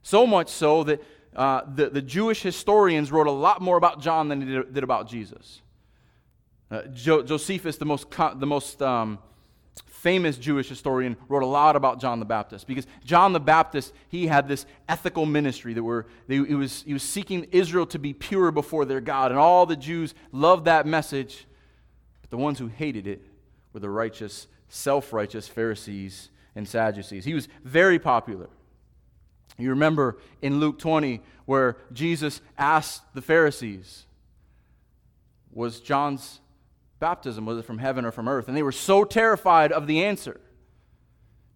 [0.02, 1.02] So much so that
[1.40, 4.84] uh, the, the Jewish historians wrote a lot more about John than they did, did
[4.84, 5.62] about Jesus.
[6.70, 9.20] Uh, jo- Josephus, the most, the most um,
[9.86, 14.28] famous Jewish historian, wrote a lot about John the Baptist because John the Baptist, he
[14.28, 18.12] had this ethical ministry that were, they, he, was, he was seeking Israel to be
[18.12, 21.48] pure before their God, and all the Jews loved that message,
[22.20, 23.22] but the ones who hated it
[23.72, 27.24] were the righteous, self righteous Pharisees and Sadducees.
[27.24, 28.50] He was very popular.
[29.58, 34.06] You remember in Luke 20 where Jesus asked the Pharisees,
[35.52, 36.40] Was John's
[37.00, 38.48] baptism, was it from heaven or from earth?
[38.48, 40.40] And they were so terrified of the answer.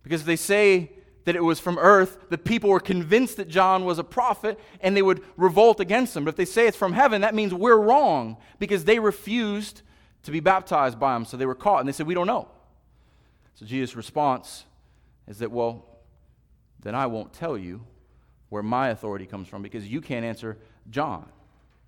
[0.03, 0.91] Because if they say
[1.25, 4.95] that it was from earth, the people were convinced that John was a prophet and
[4.95, 6.25] they would revolt against him.
[6.25, 9.81] But if they say it's from heaven, that means we're wrong because they refused
[10.23, 11.25] to be baptized by him.
[11.25, 12.49] So they were caught and they said, We don't know.
[13.55, 14.65] So Jesus' response
[15.27, 15.85] is that, Well,
[16.84, 17.81] then I won't tell you
[18.49, 20.57] where my authority comes from because you can't answer
[20.89, 21.27] John.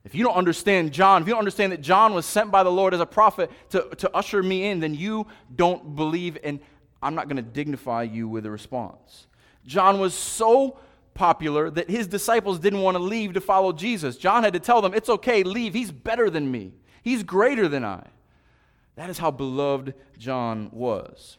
[0.03, 2.71] If you don't understand John, if you don't understand that John was sent by the
[2.71, 6.59] Lord as a prophet to, to usher me in, then you don't believe, and
[7.01, 9.27] I'm not going to dignify you with a response.
[9.65, 10.79] John was so
[11.15, 14.15] popular that his disciples didn't want to leave to follow Jesus.
[14.17, 15.73] John had to tell them, It's okay, leave.
[15.73, 18.05] He's better than me, he's greater than I.
[18.95, 21.37] That is how beloved John was.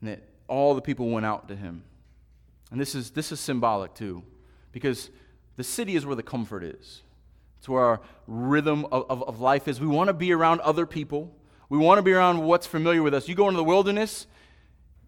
[0.00, 1.82] And that all the people went out to him.
[2.70, 4.22] And this is, this is symbolic too,
[4.72, 5.10] because
[5.56, 7.02] the city is where the comfort is.
[7.58, 9.80] It's where our rhythm of, of, of life is.
[9.80, 11.34] We want to be around other people,
[11.68, 13.28] we want to be around what's familiar with us.
[13.28, 14.26] You go into the wilderness,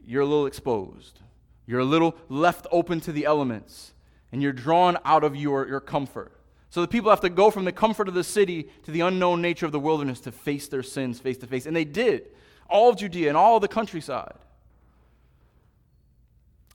[0.07, 1.21] you're a little exposed,
[1.67, 3.93] you're a little left open to the elements,
[4.33, 6.33] and you're drawn out of your, your comfort.
[6.71, 9.41] So the people have to go from the comfort of the city to the unknown
[9.41, 11.67] nature of the wilderness to face their sins face to face.
[11.67, 12.29] And they did.
[12.69, 14.35] All of Judea and all of the countryside.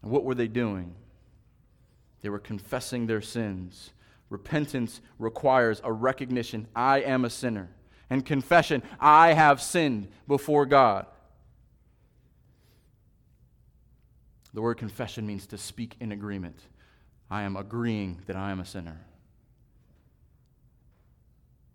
[0.01, 0.95] And what were they doing?
[2.21, 3.91] They were confessing their sins.
[4.29, 7.69] Repentance requires a recognition I am a sinner,
[8.09, 11.05] and confession I have sinned before God.
[14.53, 16.59] The word confession means to speak in agreement.
[17.29, 18.99] I am agreeing that I am a sinner.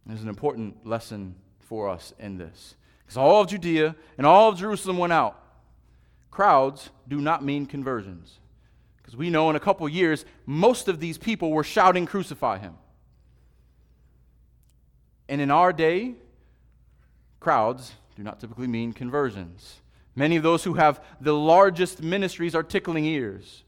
[0.04, 2.76] There's an important lesson for us in this.
[3.04, 5.42] Because all of Judea and all of Jerusalem went out
[6.36, 8.40] crowds do not mean conversions.
[8.98, 12.74] Because we know in a couple years, most of these people were shouting, Crucify him.
[15.30, 16.12] And in our day,
[17.40, 19.80] crowds do not typically mean conversions.
[20.14, 23.64] Many of those who have the largest ministries are tickling ears.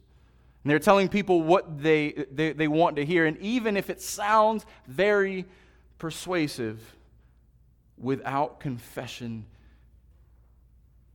[0.63, 3.25] And they're telling people what they, they, they want to hear.
[3.25, 5.47] And even if it sounds very
[5.99, 6.79] persuasive,
[7.97, 9.47] without confession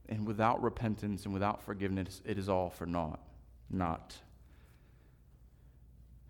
[0.10, 3.20] and without repentance and without forgiveness, it is all for naught.
[3.70, 4.16] Not.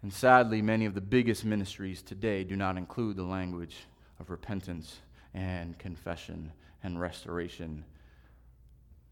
[0.01, 3.77] And sadly, many of the biggest ministries today do not include the language
[4.19, 4.99] of repentance
[5.33, 6.51] and confession
[6.83, 7.83] and restoration.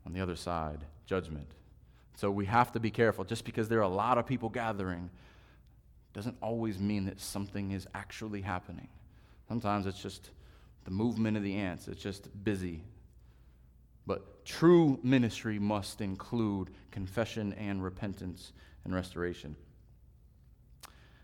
[0.05, 1.47] On the other side, judgment.
[2.17, 3.23] So we have to be careful.
[3.23, 5.09] Just because there are a lot of people gathering
[6.13, 8.89] doesn't always mean that something is actually happening.
[9.47, 10.31] Sometimes it's just
[10.83, 12.83] the movement of the ants, it's just busy
[14.05, 19.55] but true ministry must include confession and repentance and restoration.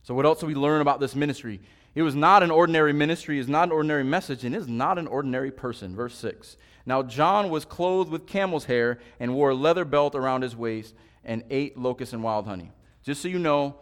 [0.03, 1.59] So, what else do we learn about this ministry?
[1.93, 5.07] It was not an ordinary ministry, is not an ordinary message, and is not an
[5.07, 5.95] ordinary person.
[5.95, 6.55] Verse 6.
[6.85, 10.93] Now, John was clothed with camel's hair and wore a leather belt around his waist
[11.25, 12.71] and ate locusts and wild honey.
[13.03, 13.77] Just so you know,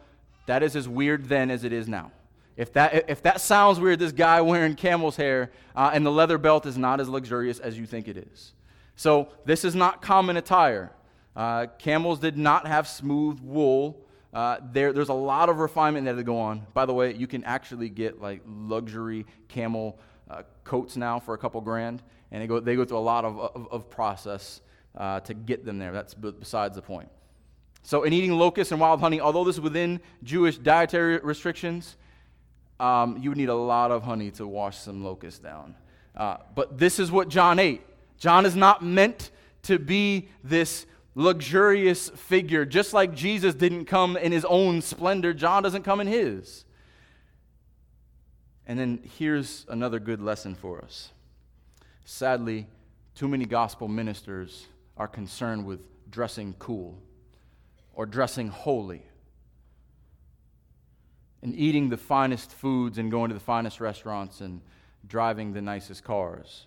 [0.48, 2.12] that is as weird then as it is now.
[2.58, 6.38] If that, if that sounds weird, this guy wearing camel's hair uh, and the leather
[6.38, 8.54] belt is not as luxurious as you think it is.
[8.96, 10.92] So this is not common attire.
[11.36, 14.06] Uh, camels did not have smooth wool.
[14.34, 16.66] Uh, there, there's a lot of refinement that had to go on.
[16.74, 21.38] By the way, you can actually get like luxury camel uh, coats now for a
[21.38, 24.62] couple grand, and they go, they go through a lot of, of, of process
[24.98, 25.92] uh, to get them there.
[25.92, 27.10] That's b- besides the point.
[27.84, 31.98] So, in eating locusts and wild honey, although this is within Jewish dietary restrictions,
[32.80, 35.76] um, you would need a lot of honey to wash some locusts down.
[36.16, 37.82] Uh, but this is what John ate.
[38.18, 39.32] John is not meant
[39.64, 40.86] to be this
[41.16, 42.66] luxurious figure.
[42.66, 46.66] Just like Jesus didn't come in his own splendor, John doesn't come in his.
[48.68, 51.12] And then here's another good lesson for us.
[52.04, 52.68] Sadly,
[53.14, 56.98] too many gospel ministers are concerned with dressing cool
[57.94, 59.04] or dressing holy
[61.42, 64.62] and eating the finest foods and going to the finest restaurants and
[65.08, 66.66] driving the nicest cars.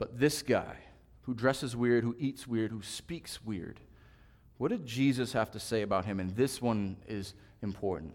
[0.00, 0.78] But this guy,
[1.24, 3.78] who dresses weird, who eats weird, who speaks weird,
[4.56, 6.20] What did Jesus have to say about him?
[6.20, 8.14] And this one is important.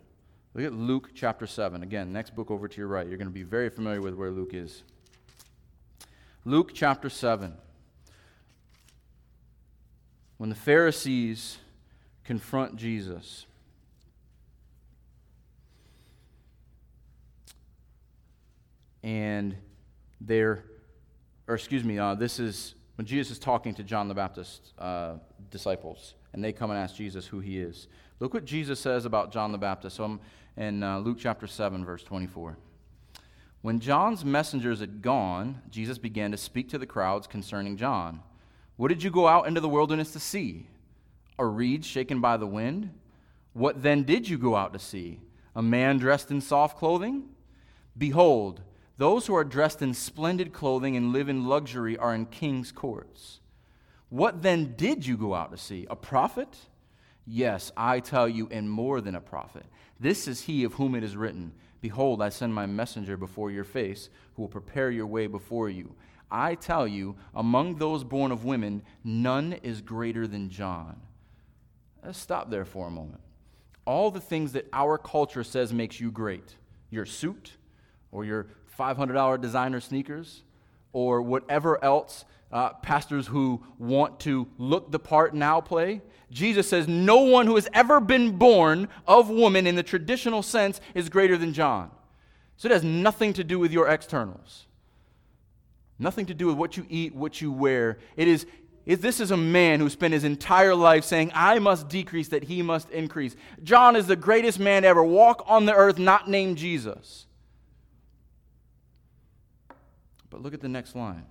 [0.54, 1.84] Look at Luke chapter 7.
[1.84, 3.08] Again, next book over to your right.
[3.08, 4.84] You're going to be very familiar with where Luke is.
[6.44, 7.54] Luke chapter 7.
[10.38, 11.58] When the Pharisees
[12.24, 13.46] confront Jesus,
[19.04, 19.56] and
[20.22, 20.64] they're,
[21.48, 25.16] or excuse me, uh, this is when Jesus is talking to John the Baptist's uh,
[25.52, 27.88] disciples, and they come and ask Jesus who he is.
[28.20, 29.98] Look what Jesus says about John the Baptist.
[29.98, 30.20] So I'm
[30.58, 32.58] in uh, Luke chapter 7, verse 24.
[33.62, 38.22] When John's messengers had gone, Jesus began to speak to the crowds concerning John.
[38.78, 40.68] What did you go out into the wilderness to see?
[41.38, 42.92] A reed shaken by the wind?
[43.54, 45.20] What then did you go out to see?
[45.56, 47.24] A man dressed in soft clothing?
[47.98, 48.62] Behold,
[48.98, 53.40] those who are dressed in splendid clothing and live in luxury are in king's courts.
[54.10, 55.86] What then did you go out to see?
[55.90, 56.56] A prophet?
[57.28, 59.66] Yes, I tell you, and more than a prophet.
[60.00, 63.64] This is he of whom it is written Behold, I send my messenger before your
[63.64, 65.94] face, who will prepare your way before you.
[66.32, 71.00] I tell you, among those born of women, none is greater than John.
[72.04, 73.22] Let's stop there for a moment.
[73.86, 76.56] All the things that our culture says makes you great
[76.90, 77.52] your suit,
[78.12, 80.44] or your $500 designer sneakers,
[80.94, 86.02] or whatever else uh, pastors who want to look the part now play.
[86.32, 90.80] Jesus says, No one who has ever been born of woman in the traditional sense
[90.94, 91.92] is greater than John.
[92.58, 94.66] So it has nothing to do with your externals,
[96.00, 97.98] nothing to do with what you eat, what you wear.
[98.16, 98.46] It is,
[98.86, 102.44] is this is a man who spent his entire life saying, I must decrease that
[102.44, 103.36] he must increase.
[103.64, 107.25] John is the greatest man ever walk on the earth, not named Jesus.
[110.36, 111.24] But look at the next line.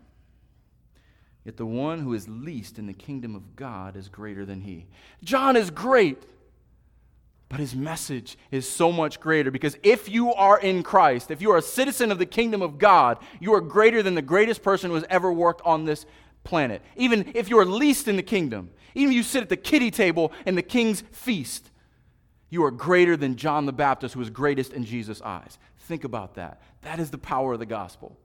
[1.44, 4.86] Yet the one who is least in the kingdom of God is greater than he.
[5.22, 6.22] John is great,
[7.50, 11.50] but his message is so much greater because if you are in Christ, if you
[11.50, 14.88] are a citizen of the kingdom of God, you are greater than the greatest person
[14.88, 16.06] who has ever worked on this
[16.42, 16.80] planet.
[16.96, 19.90] Even if you are least in the kingdom, even if you sit at the kiddie
[19.90, 21.70] table in the king's feast,
[22.48, 25.58] you are greater than John the Baptist, who is greatest in Jesus' eyes.
[25.80, 26.62] Think about that.
[26.80, 28.16] That is the power of the gospel.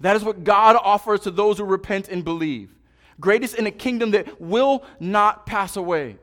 [0.00, 2.74] That is what God offers to those who repent and believe.
[3.20, 6.18] Greatest in a kingdom that will not pass away.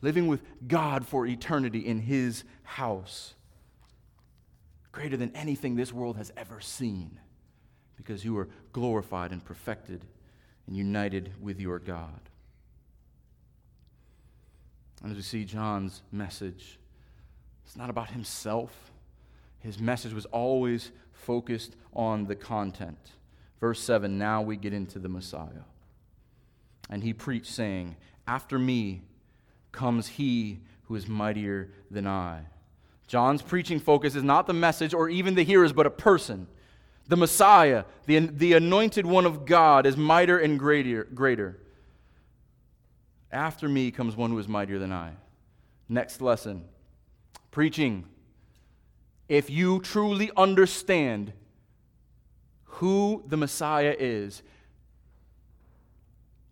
[0.00, 3.34] Living with God for eternity in His house.
[4.92, 7.18] Greater than anything this world has ever seen.
[7.96, 10.04] Because you are glorified and perfected
[10.66, 12.20] and united with your God.
[15.02, 16.78] And as we see John's message,
[17.64, 18.72] it's not about himself.
[19.58, 20.92] His message was always
[21.26, 23.12] focused on the content.
[23.60, 25.66] Verse 7 now we get into the Messiah.
[26.88, 27.96] And he preached, saying,
[28.26, 29.02] After me
[29.72, 32.42] comes he who is mightier than I.
[33.08, 36.46] John's preaching focus is not the message or even the hearers, but a person.
[37.08, 41.58] The Messiah, the, the anointed one of God, is mightier and greater, greater.
[43.32, 45.12] After me comes one who is mightier than I.
[45.88, 46.64] Next lesson
[47.50, 48.04] preaching
[49.28, 51.32] if you truly understand
[52.64, 54.42] who the Messiah is,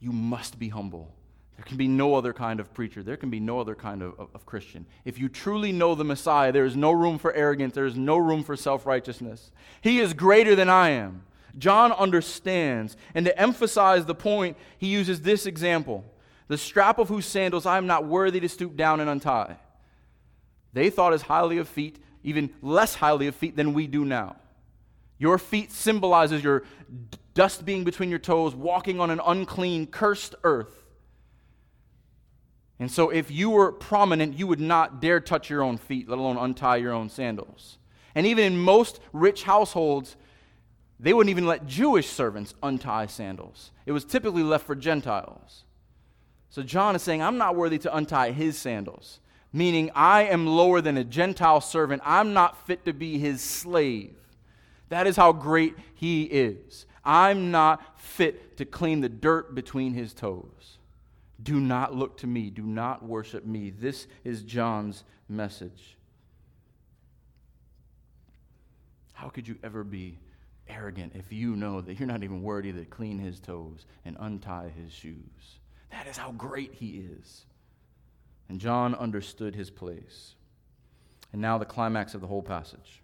[0.00, 1.14] you must be humble.
[1.56, 3.02] There can be no other kind of preacher.
[3.02, 4.86] There can be no other kind of, of, of, Christian.
[5.04, 7.74] If you truly know the Messiah, there is no room for arrogance.
[7.74, 9.52] There is no room for self righteousness.
[9.80, 11.22] He is greater than I am.
[11.56, 12.96] John understands.
[13.14, 16.04] And to emphasize the point, he uses this example
[16.48, 19.56] the strap of whose sandals I am not worthy to stoop down and untie.
[20.74, 24.36] They thought as highly of feet even less highly of feet than we do now.
[25.18, 26.64] Your feet symbolizes your
[27.34, 30.82] dust being between your toes, walking on an unclean, cursed earth.
[32.80, 36.18] And so, if you were prominent, you would not dare touch your own feet, let
[36.18, 37.78] alone untie your own sandals.
[38.16, 40.16] And even in most rich households,
[40.98, 43.70] they wouldn't even let Jewish servants untie sandals.
[43.86, 45.64] It was typically left for Gentiles.
[46.50, 49.20] So, John is saying, I'm not worthy to untie his sandals
[49.54, 52.02] meaning I am lower than a Gentile servant.
[52.04, 54.16] I'm not fit to be his slave.
[54.88, 56.86] That is how great he is.
[57.04, 60.78] I'm not fit to clean the dirt between his toes.
[61.40, 62.50] Do not look to me.
[62.50, 63.70] Do not worship me.
[63.70, 65.96] This is John's message.
[69.12, 70.18] How could you ever be
[70.68, 74.72] arrogant if you know that you're not even worthy to clean his toes and untie
[74.76, 75.60] his shoes?
[75.92, 77.44] That is how great he is.
[78.48, 80.34] And John understood his place.
[81.32, 83.02] And now the climax of the whole passage.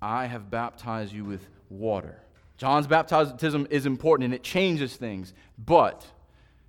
[0.00, 2.18] I have baptized you with water.
[2.56, 6.06] John's baptism is important and it changes things, but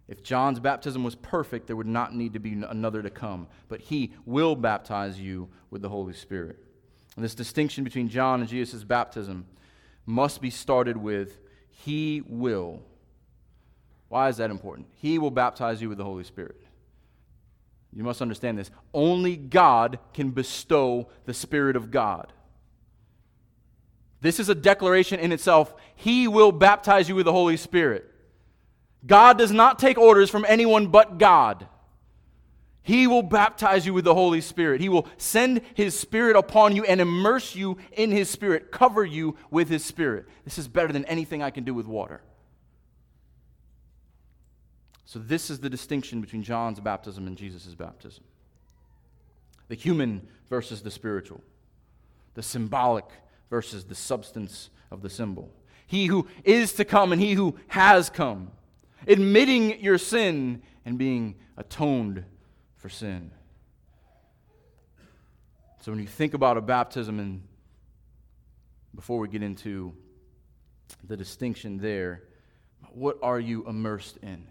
[0.08, 3.80] If John's baptism was perfect, there would not need to be another to come, but
[3.80, 6.58] he will baptize you with the Holy Spirit.
[7.16, 9.46] And this distinction between John and Jesus' baptism
[10.06, 12.82] must be started with He will.
[14.10, 14.88] Why is that important?
[14.96, 16.62] He will baptize you with the Holy Spirit.
[17.96, 18.72] You must understand this.
[18.94, 22.34] Only God can bestow the Spirit of God.
[24.22, 25.74] This is a declaration in itself.
[25.96, 28.10] He will baptize you with the Holy Spirit.
[29.06, 31.68] God does not take orders from anyone but God.
[32.84, 34.82] He will baptize you with the Holy Spirit.
[34.82, 39.38] He will send His Spirit upon you and immerse you in His Spirit, cover you
[39.52, 40.28] with His Spirit.
[40.46, 42.22] This is better than anything I can do with water.
[45.14, 48.24] So, this is the distinction between John's baptism and Jesus' baptism
[49.68, 51.40] the human versus the spiritual,
[52.34, 53.06] the symbolic
[53.48, 55.52] versus the substance of the symbol.
[55.86, 58.50] He who is to come and he who has come,
[59.08, 62.26] admitting your sin and being atoned
[62.76, 63.30] for sin.
[65.82, 67.44] So when you think about a baptism, and
[68.96, 69.94] before we get into
[71.04, 72.24] the distinction there,
[72.90, 74.48] what are you immersed in?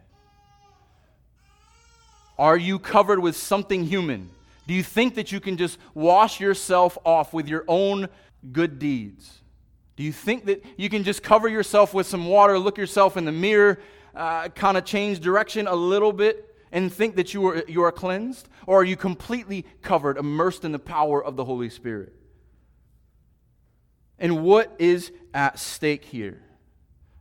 [2.38, 4.30] Are you covered with something human?
[4.66, 8.08] Do you think that you can just wash yourself off with your own
[8.52, 9.40] good deeds?
[9.96, 13.24] Do you think that you can just cover yourself with some water, look yourself in
[13.24, 13.78] the mirror,
[14.14, 17.92] uh, kind of change direction a little bit, and think that you are, you are
[17.92, 18.48] cleansed?
[18.66, 22.14] Or are you completely covered, immersed in the power of the Holy Spirit?
[24.18, 26.40] And what is at stake here?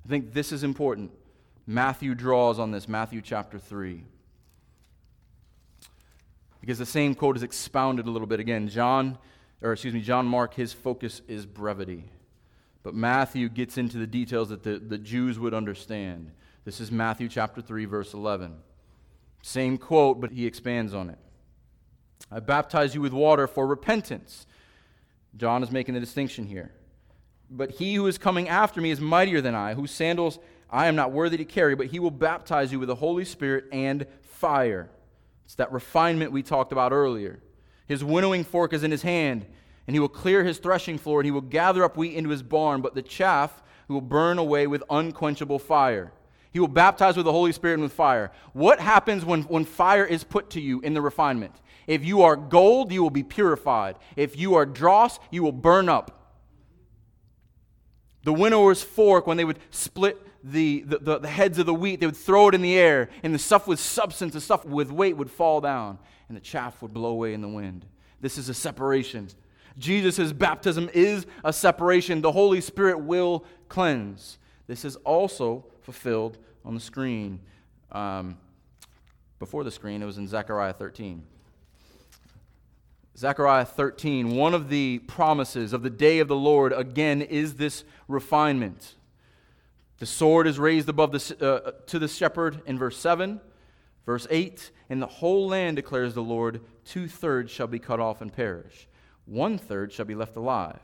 [0.05, 1.11] I think this is important.
[1.67, 4.03] Matthew draws on this, Matthew chapter 3.
[6.61, 8.69] Because the same quote is expounded a little bit again.
[8.69, 9.17] John,
[9.61, 12.05] or excuse me, John Mark, his focus is brevity.
[12.83, 16.31] But Matthew gets into the details that the, the Jews would understand.
[16.63, 18.55] This is Matthew chapter 3, verse 11.
[19.41, 21.17] Same quote, but he expands on it.
[22.31, 24.45] I baptize you with water for repentance.
[25.35, 26.71] John is making the distinction here.
[27.49, 30.39] But he who is coming after me is mightier than I, whose sandals
[30.69, 33.65] I am not worthy to carry, but he will baptize you with the Holy Spirit
[33.71, 34.89] and fire.
[35.51, 37.41] It's that refinement we talked about earlier.
[37.85, 39.45] His winnowing fork is in his hand,
[39.85, 42.41] and he will clear his threshing floor, and he will gather up wheat into his
[42.41, 46.13] barn, but the chaff he will burn away with unquenchable fire.
[46.53, 48.31] He will baptize with the Holy Spirit and with fire.
[48.53, 51.55] What happens when, when fire is put to you in the refinement?
[51.85, 53.97] If you are gold, you will be purified.
[54.15, 56.20] If you are dross, you will burn up.
[58.23, 62.05] The winnower's fork, when they would split the, the, the, heads of the wheat, they
[62.05, 65.17] would throw it in the air, and the stuff with substance, the stuff with weight
[65.17, 67.85] would fall down, and the chaff would blow away in the wind.
[68.19, 69.29] This is a separation.
[69.77, 72.21] Jesus' baptism is a separation.
[72.21, 74.37] The Holy Spirit will cleanse.
[74.67, 77.39] This is also fulfilled on the screen.
[77.91, 78.37] Um,
[79.39, 81.23] before the screen, it was in Zechariah 13.
[83.17, 87.83] Zechariah 13, one of the promises of the day of the Lord, again, is this
[88.07, 88.95] refinement.
[89.99, 93.41] The sword is raised above the, uh, to the shepherd in verse 7.
[94.05, 98.21] Verse 8, in the whole land, declares the Lord, two thirds shall be cut off
[98.21, 98.87] and perish,
[99.25, 100.81] one third shall be left alive.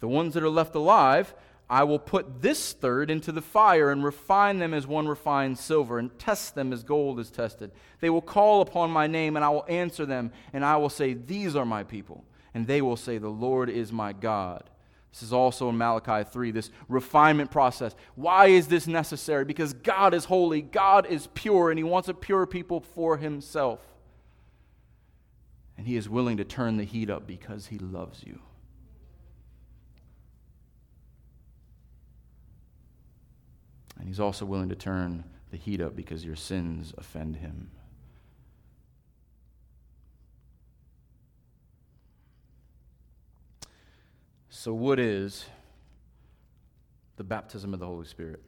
[0.00, 1.34] The ones that are left alive
[1.68, 5.98] I will put this third into the fire and refine them as one refines silver
[5.98, 7.70] and test them as gold is tested.
[8.00, 11.14] They will call upon my name and I will answer them and I will say,
[11.14, 12.24] These are my people.
[12.52, 14.68] And they will say, The Lord is my God.
[15.10, 17.94] This is also in Malachi 3, this refinement process.
[18.16, 19.44] Why is this necessary?
[19.44, 23.80] Because God is holy, God is pure, and He wants a pure people for Himself.
[25.78, 28.40] And He is willing to turn the heat up because He loves you.
[33.98, 37.70] And he's also willing to turn the heat up because your sins offend him.
[44.48, 45.44] So, what is
[47.16, 48.40] the baptism of the Holy Spirit?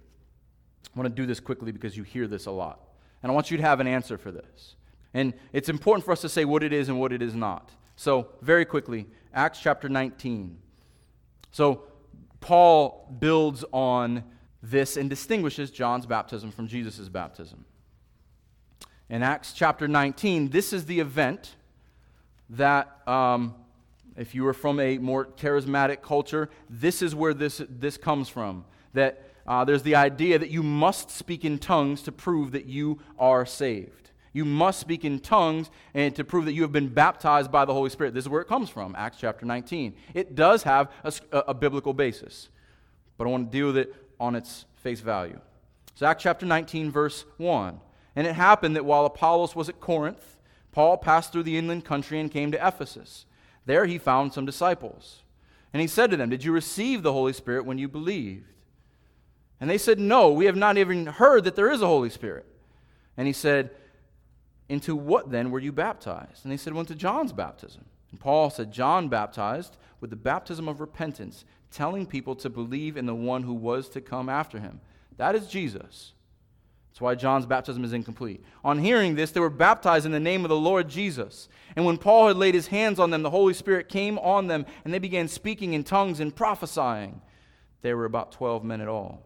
[0.86, 2.80] I want to do this quickly because you hear this a lot.
[3.22, 4.76] And I want you to have an answer for this.
[5.14, 7.70] And it's important for us to say what it is and what it is not.
[7.97, 10.59] So, very quickly, Acts chapter 19.
[11.51, 11.82] So,
[12.40, 14.24] Paul builds on
[14.71, 17.64] this and distinguishes John's baptism from Jesus' baptism.
[19.09, 21.55] In Acts chapter 19, this is the event
[22.51, 23.55] that, um,
[24.17, 28.64] if you are from a more charismatic culture, this is where this, this comes from.
[28.95, 32.99] That uh, there's the idea that you must speak in tongues to prove that you
[33.19, 34.11] are saved.
[34.33, 37.73] You must speak in tongues and to prove that you have been baptized by the
[37.73, 38.12] Holy Spirit.
[38.12, 39.95] This is where it comes from, Acts chapter 19.
[40.14, 41.12] It does have a,
[41.49, 42.49] a biblical basis,
[43.17, 45.41] but I want to deal with it on its face value.
[45.95, 47.81] So, Acts chapter 19, verse 1.
[48.14, 50.37] And it happened that while Apollos was at Corinth,
[50.73, 53.27] Paul passed through the inland country and came to Ephesus.
[53.64, 55.23] There he found some disciples.
[55.73, 58.53] And he said to them, Did you receive the Holy Spirit when you believed?
[59.61, 62.47] And they said, No, we have not even heard that there is a Holy Spirit.
[63.17, 63.71] And he said,
[64.69, 66.45] Into what then were you baptized?
[66.45, 67.85] And they said, Well, into John's baptism.
[68.11, 71.45] And Paul said, John baptized with the baptism of repentance,
[71.77, 74.81] telling people to believe in the one who was to come after him.
[75.18, 76.14] That is Jesus.
[76.89, 78.43] That's why John's baptism is incomplete.
[78.64, 81.51] On hearing this, they were baptized in the name of the Lord Jesus.
[81.77, 84.64] And when Paul had laid his hands on them, the Holy Spirit came on them,
[84.85, 87.20] and they began speaking in tongues and prophesying.
[87.83, 89.22] There were about 12 men at all.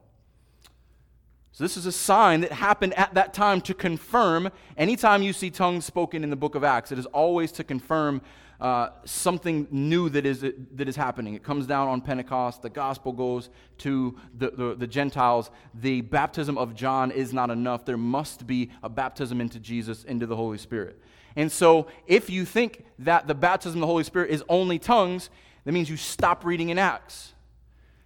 [1.53, 4.51] So, this is a sign that happened at that time to confirm.
[4.77, 8.23] Anytime you see tongues spoken in the book of Acts, it is always to confirm
[8.61, 10.45] uh, something new that is,
[10.75, 11.35] that is happening.
[11.35, 12.61] It comes down on Pentecost.
[12.61, 13.49] The gospel goes
[13.79, 15.51] to the, the, the Gentiles.
[15.75, 17.87] The baptism of John is not enough.
[17.87, 21.01] There must be a baptism into Jesus, into the Holy Spirit.
[21.37, 25.31] And so, if you think that the baptism of the Holy Spirit is only tongues,
[25.65, 27.33] that means you stop reading in Acts.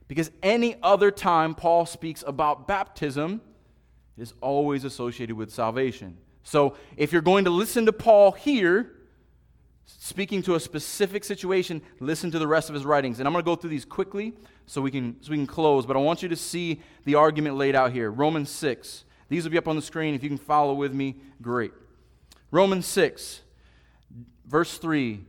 [0.07, 3.41] Because any other time Paul speaks about baptism,
[4.17, 6.19] it is always associated with salvation.
[6.43, 8.93] So if you're going to listen to Paul here,
[9.87, 13.19] speaking to a specific situation, listen to the rest of his writings.
[13.19, 14.35] And I'm going to go through these quickly
[14.67, 17.57] so we can, so we can close, but I want you to see the argument
[17.57, 18.11] laid out here.
[18.11, 19.05] Romans 6.
[19.29, 20.15] These will be up on the screen.
[20.15, 21.73] If you can follow with me, great.
[22.51, 23.41] Romans 6,
[24.47, 25.21] verse 3.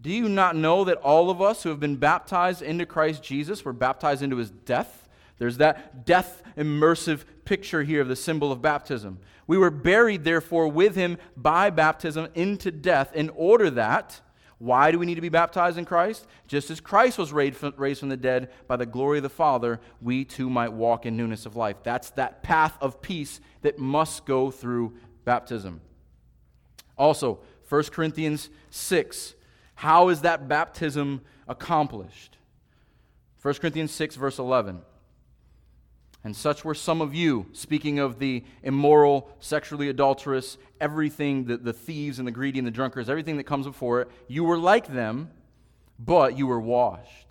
[0.00, 3.64] Do you not know that all of us who have been baptized into Christ Jesus
[3.64, 5.03] were baptized into his death?
[5.38, 9.18] There's that death immersive picture here of the symbol of baptism.
[9.46, 14.20] We were buried, therefore, with him by baptism into death, in order that,
[14.58, 16.26] why do we need to be baptized in Christ?
[16.46, 20.24] Just as Christ was raised from the dead by the glory of the Father, we
[20.24, 21.76] too might walk in newness of life.
[21.82, 25.80] That's that path of peace that must go through baptism.
[26.96, 29.34] Also, 1 Corinthians 6
[29.74, 32.38] how is that baptism accomplished?
[33.42, 34.80] 1 Corinthians 6, verse 11.
[36.24, 41.72] And such were some of you, speaking of the immoral, sexually adulterous, everything, the, the
[41.74, 44.10] thieves and the greedy and the drunkards, everything that comes before it.
[44.26, 45.30] You were like them,
[45.98, 47.24] but you were washed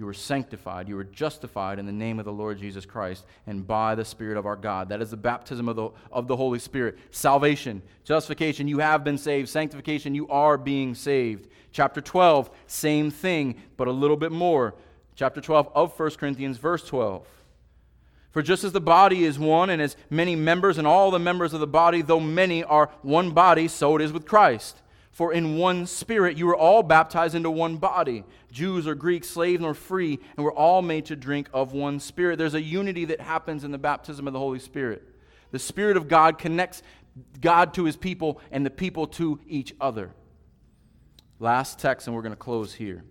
[0.00, 0.88] you were sanctified.
[0.88, 4.38] You were justified in the name of the Lord Jesus Christ and by the Spirit
[4.38, 4.88] of our God.
[4.88, 6.96] That is the baptism of the, of the Holy Spirit.
[7.10, 9.50] Salvation, justification, you have been saved.
[9.50, 11.48] Sanctification, you are being saved.
[11.70, 14.74] Chapter 12, same thing, but a little bit more.
[15.16, 17.26] Chapter 12 of 1 Corinthians, verse 12.
[18.30, 21.52] For just as the body is one and has many members, and all the members
[21.52, 24.80] of the body, though many, are one body, so it is with Christ.
[25.10, 29.60] For in one spirit you were all baptized into one body, Jews or Greeks, slave
[29.60, 32.38] nor free, and we're all made to drink of one spirit.
[32.38, 35.02] There's a unity that happens in the baptism of the Holy Spirit.
[35.50, 36.82] The Spirit of God connects
[37.40, 40.12] God to his people and the people to each other.
[41.40, 43.02] Last text, and we're going to close here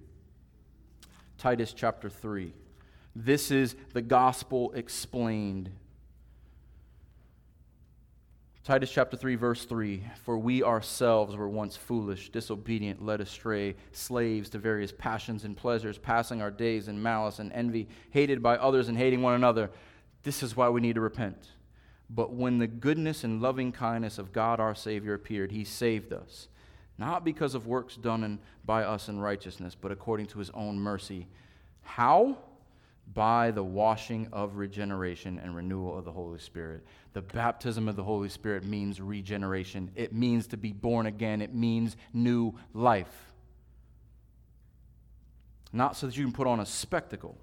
[1.38, 2.54] Titus chapter 3.
[3.22, 5.70] This is the gospel explained.
[8.64, 14.50] Titus chapter 3, verse 3 For we ourselves were once foolish, disobedient, led astray, slaves
[14.52, 18.88] to various passions and pleasures, passing our days in malice and envy, hated by others
[18.88, 19.70] and hating one another.
[20.24, 21.50] This is why we need to repent.
[22.10, 26.48] But when the goodness and loving kindness of God our Savior appeared, he saved us,
[26.98, 31.28] not because of works done by us in righteousness, but according to his own mercy.
[31.82, 32.38] How?
[33.14, 36.86] By the washing of regeneration and renewal of the Holy Spirit.
[37.14, 41.54] The baptism of the Holy Spirit means regeneration, it means to be born again, it
[41.54, 43.34] means new life.
[45.72, 47.38] Not so that you can put on a spectacle.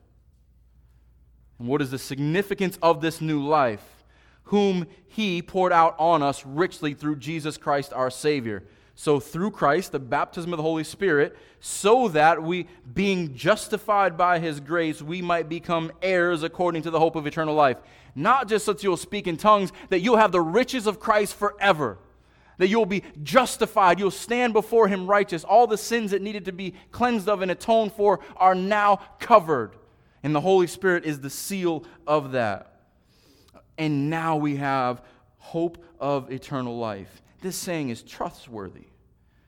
[1.59, 4.05] And what is the significance of this new life?
[4.45, 8.63] Whom He poured out on us richly through Jesus Christ our Savior
[8.99, 14.39] so, through Christ, the baptism of the Holy Spirit, so that we, being justified by
[14.39, 17.77] His grace, we might become heirs according to the hope of eternal life.
[18.15, 21.99] Not just that you'll speak in tongues, that you'll have the riches of Christ forever.
[22.57, 23.99] That you'll be justified.
[23.99, 25.45] You'll stand before Him righteous.
[25.45, 29.73] All the sins that needed to be cleansed of and atoned for are now covered.
[30.23, 32.81] And the Holy Spirit is the seal of that.
[33.77, 35.03] And now we have
[35.37, 37.21] hope of eternal life.
[37.41, 38.87] This saying is trustworthy.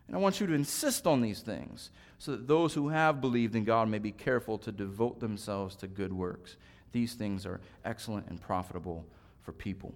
[0.07, 3.55] And I want you to insist on these things so that those who have believed
[3.55, 6.57] in God may be careful to devote themselves to good works.
[6.93, 9.07] These things are excellent and profitable
[9.43, 9.95] for people.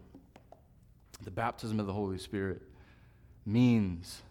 [1.25, 2.63] The baptism of the Holy Spirit
[3.47, 4.23] means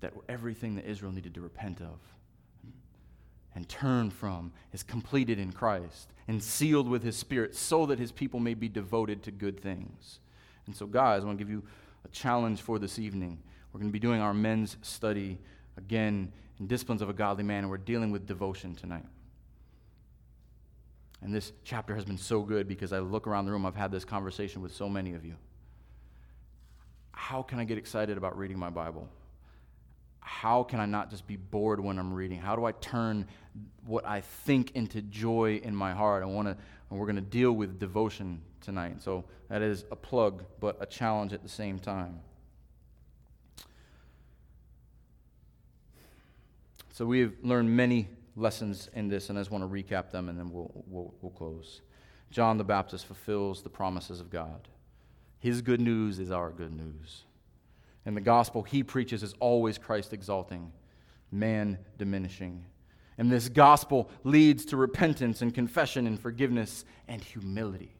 [0.00, 1.98] that everything that Israel needed to repent of
[3.54, 8.12] and turn from is completed in Christ and sealed with his Spirit so that his
[8.12, 10.18] people may be devoted to good things.
[10.66, 11.62] And so, guys, I want to give you
[12.04, 13.38] a challenge for this evening.
[13.72, 15.38] We're going to be doing our men's study
[15.76, 19.04] again in Disciplines of a Godly Man, and we're dealing with devotion tonight.
[21.20, 23.90] And this chapter has been so good because I look around the room, I've had
[23.90, 25.34] this conversation with so many of you.
[27.12, 29.08] How can I get excited about reading my Bible?
[30.20, 32.38] How can I not just be bored when I'm reading?
[32.38, 33.26] How do I turn
[33.86, 36.22] what I think into joy in my heart?
[36.22, 36.56] I want to,
[36.94, 39.02] and we're going to deal with devotion tonight.
[39.02, 42.20] So that is a plug, but a challenge at the same time.
[46.92, 50.38] So we've learned many lessons in this, and I just want to recap them and
[50.38, 51.80] then we'll, we'll, we'll close.
[52.30, 54.68] John the Baptist fulfills the promises of God.
[55.40, 57.24] His good news is our good news.
[58.06, 60.70] And the gospel he preaches is always Christ exalting,
[61.32, 62.64] man diminishing.
[63.16, 67.94] And this gospel leads to repentance and confession and forgiveness and humility.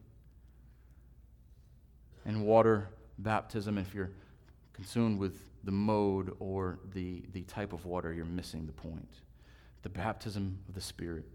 [2.25, 4.11] And water baptism, if you're
[4.73, 9.07] consumed with the mode or the, the type of water, you're missing the point
[9.83, 11.25] the baptism of the Spirit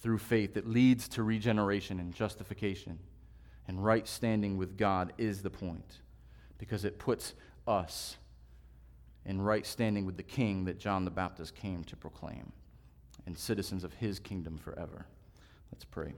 [0.00, 2.98] through faith that leads to regeneration and justification
[3.66, 6.00] and right standing with God is the point
[6.58, 7.32] because it puts
[7.66, 8.18] us
[9.24, 12.52] in right standing with the King that John the Baptist came to proclaim
[13.30, 15.06] and citizens of his kingdom forever.
[15.72, 16.14] Let's pray.